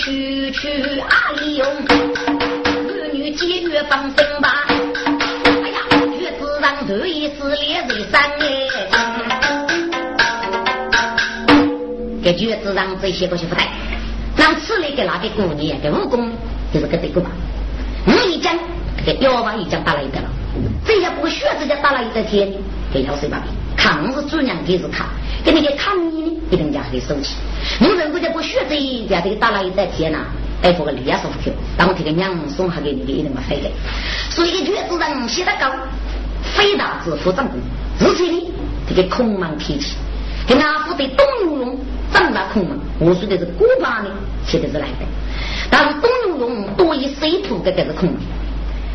[0.00, 0.68] 区区
[1.00, 4.64] 阿里用，儿女节约放心吧。
[4.66, 5.78] 哎呀，
[6.18, 8.46] 月子上头一是连日三哎，
[12.22, 13.68] 给月子上这些东西不带，
[14.38, 16.32] 让此类给那个姑娘给武功
[16.72, 17.30] 就是个这个吧。
[18.06, 18.58] 我一讲，
[19.04, 20.30] 给妖王一讲打了一个了，
[20.86, 22.50] 这下不学子家打了一个天，
[22.90, 23.52] 给妖谁把柄？
[23.76, 25.04] 看是主娘给是他，
[25.44, 27.36] 给那个看你呢，一定家给收起。
[27.78, 30.18] 你人国家不学这一家这个打了一代天呐，
[30.62, 33.70] 哎，不个李亚说不去，当这个娘送还给你的一定没费的。
[34.30, 35.70] 所以绝子人写得高，
[36.56, 37.58] 非大之夫长功，
[38.00, 38.50] 而且呢，
[38.88, 39.94] 这个空门提起，
[40.48, 41.78] 跟阿夫的东游龙
[42.12, 44.10] 长大空门，我说的是古巴的，
[44.46, 45.06] 写的是来的。
[45.70, 48.18] 但是东游龙多以水土这个是空门，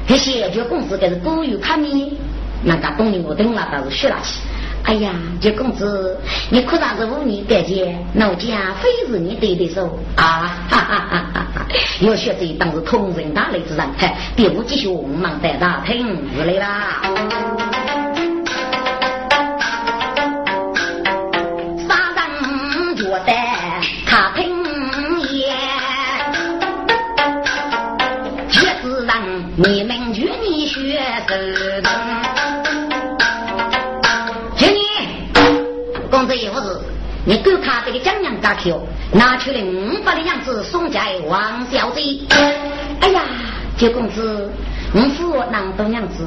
[0.08, 2.18] 这些就公司这是古有看你，
[2.64, 4.40] 那个东游我等了倒是学了去。
[4.86, 5.12] 哎呀，
[5.42, 6.16] 这公子，
[6.52, 10.56] 你可算是五年得见，老家非是你对的手啊！
[10.70, 11.66] 哈哈哈哈哈！
[12.02, 17.02] 要学这当是同人大类之人，嗨，别无继续我们在打听之类啦。
[21.88, 23.34] 杀人觉得
[24.06, 24.64] 他听
[25.32, 25.58] 言，
[28.52, 29.16] 绝子人
[29.56, 31.36] 你们劝你学手
[36.52, 36.82] 公子，
[37.26, 42.02] 你够他这个江洋大口，拿出了五百的样子送给王小姐。
[43.02, 43.22] 哎呀，
[43.78, 44.50] 九公子，
[44.94, 46.26] 我扶我南东样子，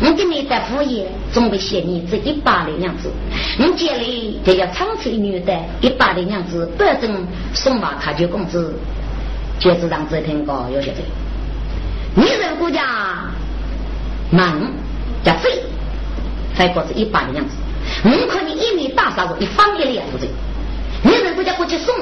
[0.00, 3.10] 我给你在敷衍，准备写你这一百的样子。
[3.58, 8.74] 我家里就要长出一女的，一百的样子，保证送马卡九公子，
[9.58, 12.84] 就是让这听过有些这女人国家
[14.30, 14.70] 忙
[15.24, 15.62] 叫飞，
[16.54, 17.56] 还不是一百的样子。
[18.04, 20.28] 你看你一米大沙子，你方一脸不对。
[21.04, 21.94] 你人国家过去送，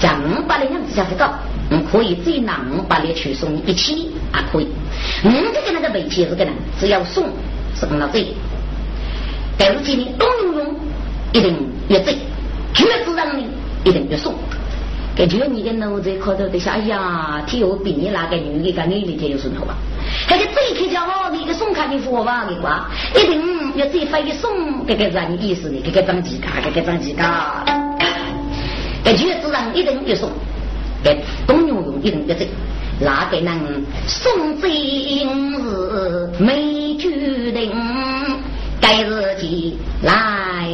[0.00, 1.34] 讲五百的样子下去搞，
[1.70, 3.96] 你可以再拿五百的去送你一千
[4.30, 4.68] 还可以。
[5.24, 7.24] 我这个那个本钱是个人，只要送
[7.74, 8.26] 是按照这，
[9.58, 10.76] 但是今天东用用
[11.32, 11.56] 一定
[11.88, 12.12] 要这，
[12.74, 13.46] 绝子让你
[13.84, 14.34] 一定越送。
[15.14, 19.76] 感觉你的脑子可头的想，哎呀，体我比你那个女的个女的就有顺头吧？
[20.26, 27.62] 还个最客家好的一个送卡的佛吧，的话，一定要最发一送，这个人意思的，这个张几嘎，这个张几嘎。
[29.04, 30.30] 给橘子上一人一送，
[31.04, 32.46] 给东牛用一人一走，
[33.00, 37.10] 那个能送今日美举
[37.50, 37.70] 人，
[38.80, 40.68] 该日记来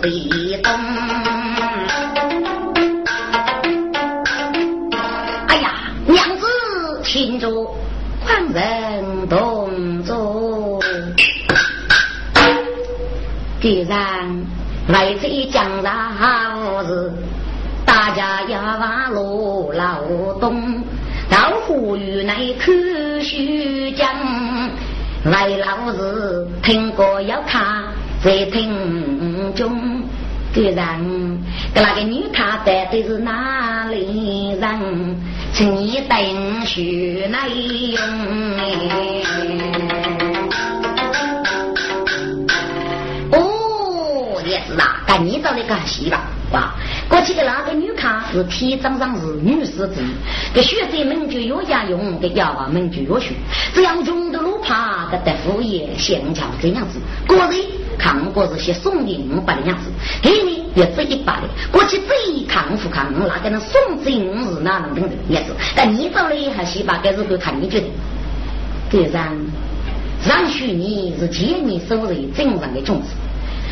[0.00, 0.72] 住谁东？
[5.46, 5.74] 哎呀，
[6.06, 6.46] 娘子
[7.04, 7.76] 请坐，
[8.24, 10.80] 宽人动作。
[13.60, 13.98] 既然
[14.88, 17.12] 来这江上好日，
[17.84, 20.00] 大家要往路劳
[20.40, 20.82] 动，
[21.28, 22.72] 到湖与内看
[23.22, 23.36] 书
[23.94, 24.08] 讲，
[25.24, 27.84] 来老子听歌要看。
[28.22, 30.02] 在厅中，
[30.52, 30.76] 的人，
[31.74, 35.16] 个那个女卡带的是哪里人？
[35.54, 37.98] 请你等许来用
[38.58, 38.62] 哎。
[43.32, 46.74] 哦，也是啊，赶紧找那个戏吧，哇！
[47.08, 49.94] 过去的那个女卡是体长上是女士子，
[50.52, 53.32] 给学者们就越家用，给哑巴们就越学，
[53.72, 57.50] 这样穷的路爬，个得副业线桥这样子，果然。
[58.00, 59.90] 看过是些送银百的样子，
[60.22, 61.48] 给你也值一百的。
[61.70, 65.52] 过去这一看不看，那个人送这五十那能等的也是。
[65.76, 67.86] 但你找嘞还是把该日子看你觉得。
[68.90, 69.36] 第三，
[70.26, 73.08] 让许你是借你收入正常的种子。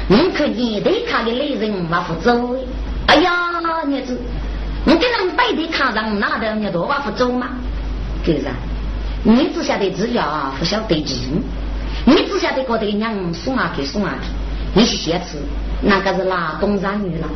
[0.09, 2.55] 你可以对他的内人马不走。
[3.07, 4.19] 哎呀，儿子，
[4.85, 7.49] 你跟人摆的卡上哪的你多瓦不走吗？
[8.23, 8.53] 第三，
[9.23, 11.43] 你只晓得自家不晓得劲。
[12.09, 14.29] 你只晓得觉得娘送啊去送啊去，
[14.73, 15.37] 你是先吃，
[15.83, 17.29] 那个是哪东山女了？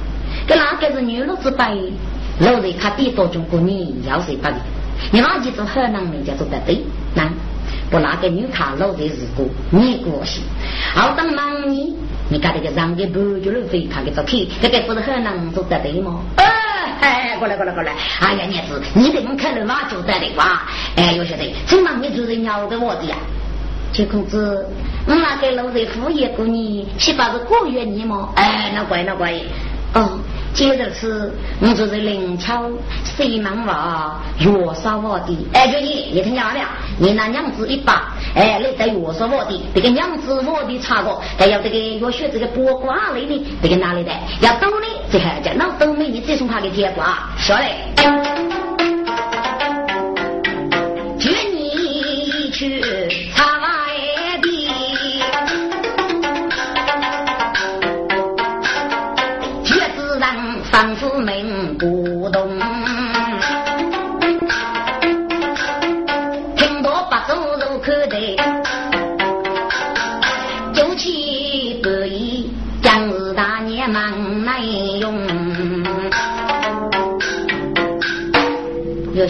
[0.47, 1.93] 跟那个是女路之辈，
[2.39, 4.55] 老人他比多中过你要谁不的？
[5.11, 6.83] 你那几种河南人家做的对，
[7.15, 7.29] 那
[7.91, 10.41] 不那个女卡老的是过你过去，
[10.95, 11.95] 好当男人，
[12.31, 16.23] 你搞这个让的不就能飞他给做去，这个不是河南做的对吗？
[17.03, 17.93] 哎，过来过来过来！
[18.21, 20.63] 哎呀，伢子，你这么看了哪做得的哇？
[20.97, 23.17] 哎，有晓得，怎么你做人要的我的呀？
[23.93, 24.67] 金公子，
[25.07, 28.31] 我那个老人敷衍过你，岂不是过月你吗？
[28.37, 29.35] 哎，那怪那怪。
[29.95, 30.09] 哦，
[30.55, 31.31] 接着是，
[31.61, 32.63] 我就是灵巧
[33.05, 35.37] 西门娃，月嫂我的。
[35.53, 36.61] 哎，就你，你听讲了，
[36.99, 44.11] 你那娘子一把，哎，你在月嫂我的，这个娘子我的查过，还要这个要学这个八卦类的，这个哪里的？
[44.41, 48.32] 要懂的，这还叫那懂的，你再送他个铁瓜，晓得？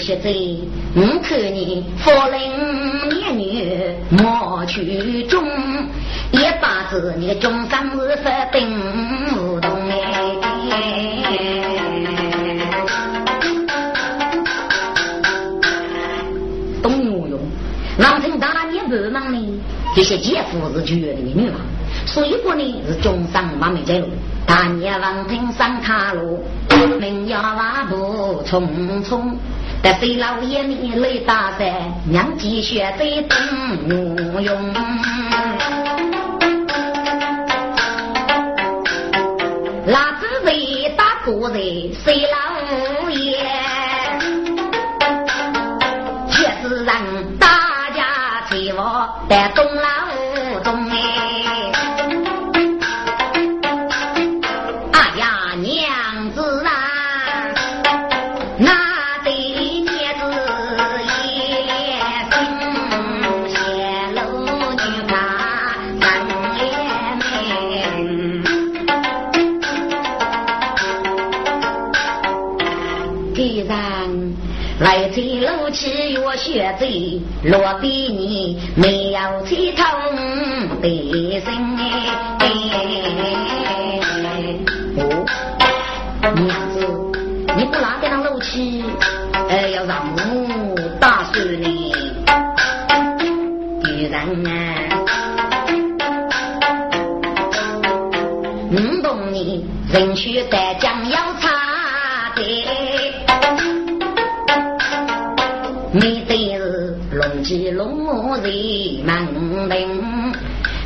[0.03, 0.59] 有些贼，
[0.96, 5.44] 我看你夫人年女莫去中，
[6.32, 8.68] 一把子你的中山日发兵
[9.28, 10.34] 不动哎。
[16.82, 16.88] 不
[18.00, 18.20] 忙
[19.32, 19.61] 呢，
[19.94, 21.61] 这些姐夫是绝对的女嘛，
[22.07, 24.09] 所以说呢是中上马没在路，
[24.46, 26.42] 大年王庭上卡路，
[26.98, 29.34] 门牙瓦不匆匆，
[29.83, 31.72] 得费老爷你累大山，
[32.09, 33.37] 娘继续在等
[34.33, 34.72] 我用，
[39.85, 43.45] 那只为打过人，谁老爷，
[46.30, 46.95] 却是让
[47.41, 47.49] 大。
[49.28, 49.89] 在东老
[77.45, 79.84] 落比你没有去通
[80.80, 80.88] 的
[81.40, 81.45] 心
[82.38, 82.49] 哎！
[84.97, 85.26] 哦，
[86.36, 86.86] 娘子，
[87.57, 88.84] 你不拿给他路去，
[89.49, 91.93] 哎，要让我打死你。
[93.82, 94.51] 女人啊，
[98.70, 101.32] 你懂你人去得将要
[107.53, 108.44] 龙鸡龙母人
[109.05, 109.12] 门
[109.68, 110.32] 门。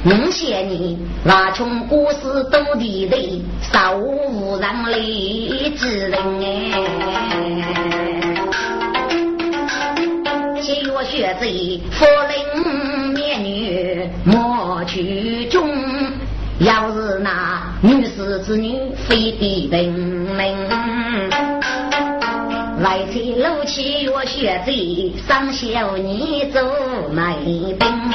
[0.04, 6.44] 我嫌你挖穷故事多地雷，少无人类之人哎。
[10.60, 11.46] 七月学子，
[11.92, 12.32] 夫人
[13.14, 15.68] 美女莫去中。
[16.58, 20.75] 要是那女士之女，非得人命。
[23.16, 24.70] 来去路七月学子，
[25.26, 26.62] 上小你做
[27.10, 28.14] 美兵哎。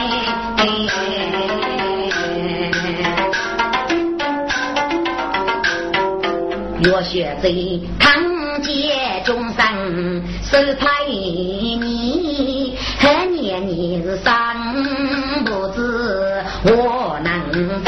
[6.83, 17.81] 若学贼抗劫众生，受派你，何年你是生不知我能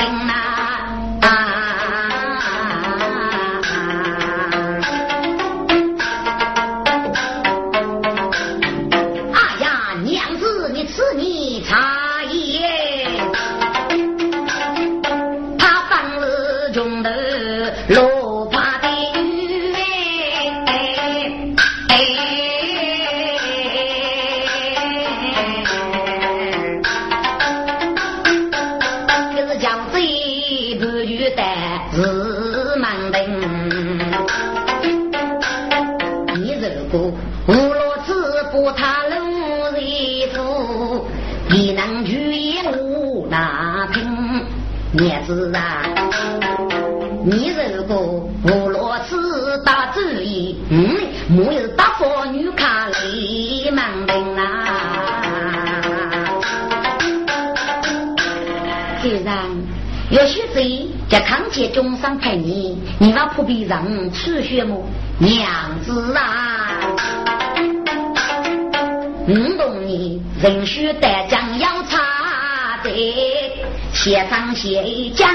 [36.36, 37.12] 你如果
[37.48, 41.06] 无路子不他路一夫，
[41.50, 44.46] 你能去也无那平。
[44.96, 45.84] 你子啊，
[47.26, 50.96] 你如果无路子打主意，嗯，
[51.30, 54.44] 没有大佛女卡里门庭啊。
[59.02, 59.36] 既然
[60.12, 60.83] 有些贼。
[61.14, 64.84] 在康街中上陪你，你那不必让出血么？
[65.20, 65.40] 娘
[65.86, 66.72] 子啊，
[69.28, 72.90] 我懂你，人须得将要插的。
[73.94, 75.30] 写上写将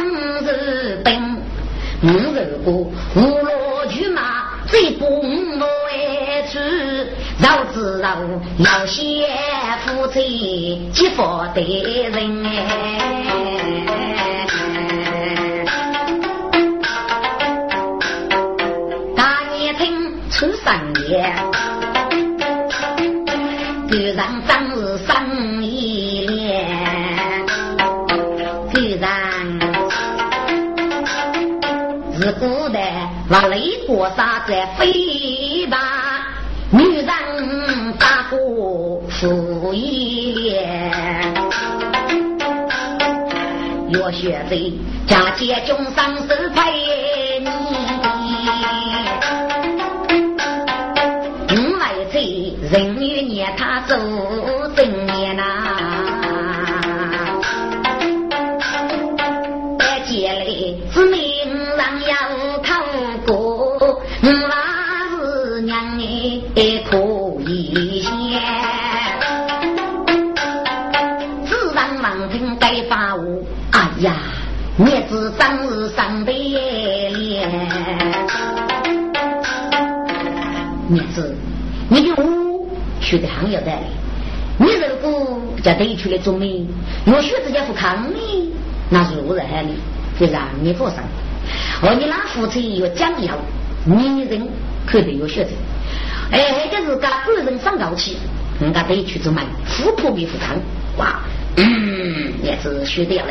[0.44, 1.36] 士兵，
[2.02, 5.06] 五如果五罗去马，最不
[5.60, 6.58] 爱去，
[7.38, 8.18] 绕子绕
[8.58, 9.28] 要先
[9.86, 11.22] 夫妻结福
[11.54, 11.62] 的
[12.10, 13.47] 人哎。
[20.68, 21.34] 三年，
[23.88, 26.68] 突然长日生一年。
[32.20, 35.78] 是古代把雷国杀在飞吧，
[36.70, 37.06] 女人
[37.98, 41.32] 打过负一连，
[43.90, 44.74] 若学贼
[45.06, 46.97] 家界中上手陪
[52.70, 53.96] 人女念他走
[54.76, 55.44] 正年呐。
[66.54, 66.96] 也可
[67.46, 68.08] 以些，
[71.46, 73.46] 自然望听该发物。
[73.70, 74.16] 哎呀，
[74.76, 77.48] 孽子长日上的脸，
[80.88, 81.36] 孽子，
[81.88, 82.14] 你的
[83.08, 83.86] 屋学的很有道理。
[84.58, 86.66] 你如果在对区的中美，
[87.06, 88.52] 我学直接不看你，
[88.90, 89.76] 那是何人害你？
[90.20, 90.98] 就让你放心。
[91.82, 93.28] 而你那夫妻有讲究，
[93.86, 94.46] 女人
[94.86, 95.50] 肯定有学的。
[96.30, 98.16] 哎，这是个个人上高去，
[98.60, 100.56] 人家得去做买，富婆比富康，
[100.98, 101.20] 哇，
[101.56, 103.24] 嗯，也是学得了，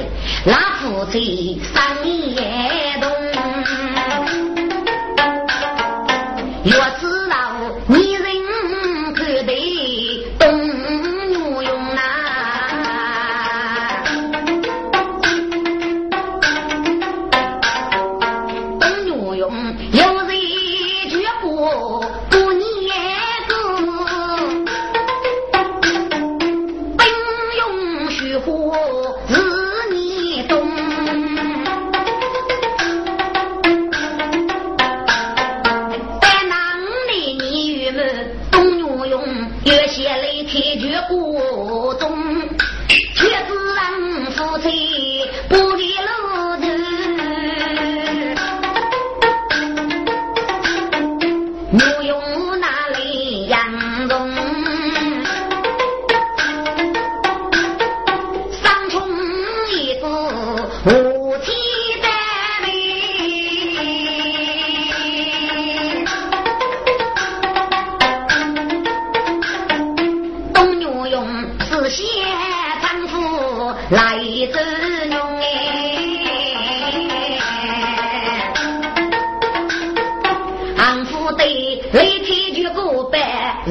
[0.45, 3.11] 那夫妻商业动，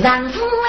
[0.02, 0.65] 让夫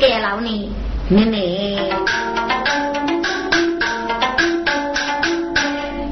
[0.00, 0.70] 给了你，
[1.08, 1.92] 妹妹。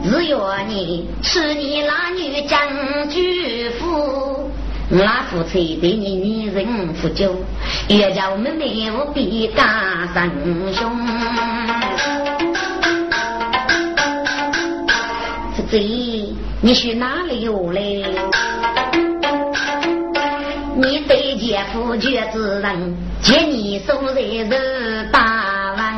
[0.03, 2.61] 只愿你是你那女将
[3.09, 4.51] 军夫，
[4.89, 7.31] 那夫妻对你女人负疚，
[7.87, 10.31] 也叫我妹妹我比大三
[10.73, 10.91] 兄。
[15.57, 15.79] 这这，
[16.61, 18.05] 你去哪里有嘞？
[20.79, 25.97] 你对姐夫绝之人，接你手在是八万。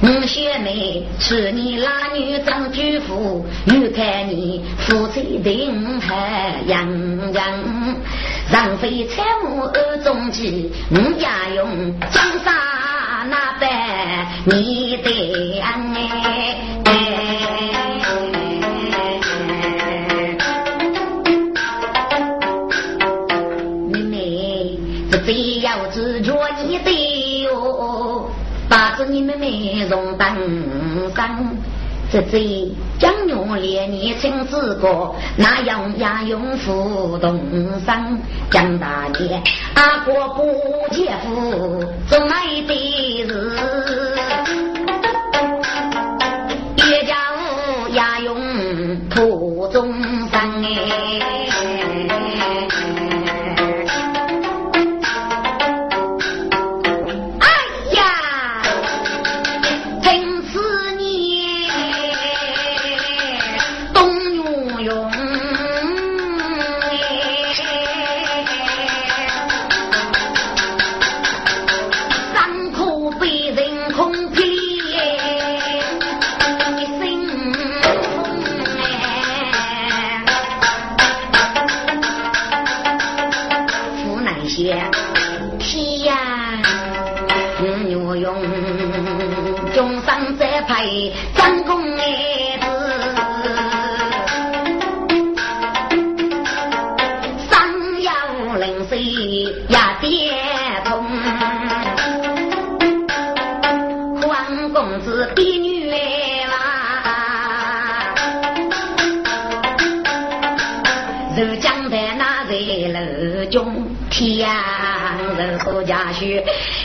[0.00, 7.44] 我学妹是你拉女张举夫，又看你夫妻定海洋洋，
[8.48, 12.54] 让非财物二中计，我家用江山
[13.28, 13.68] 那般
[14.44, 16.77] 你得安哎。
[25.16, 26.34] 非要执着
[26.66, 26.90] 你的
[27.44, 28.30] 哟，
[28.68, 30.36] 把子你妹妹容当
[31.14, 31.56] 上，
[32.10, 37.40] 这这将牛连你亲自过，那样也用扶动
[37.86, 38.18] 上，
[38.50, 39.42] 江大爷
[39.74, 40.44] 阿哥不
[40.90, 43.56] 姐夫，总爱的是，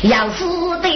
[0.04, 0.89] 去要富得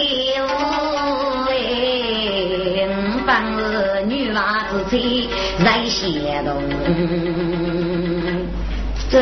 [4.06, 5.26] 女娃子嘴
[5.64, 6.62] 在先动，
[9.10, 9.18] 这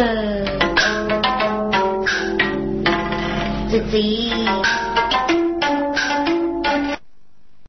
[3.70, 4.85] 这这。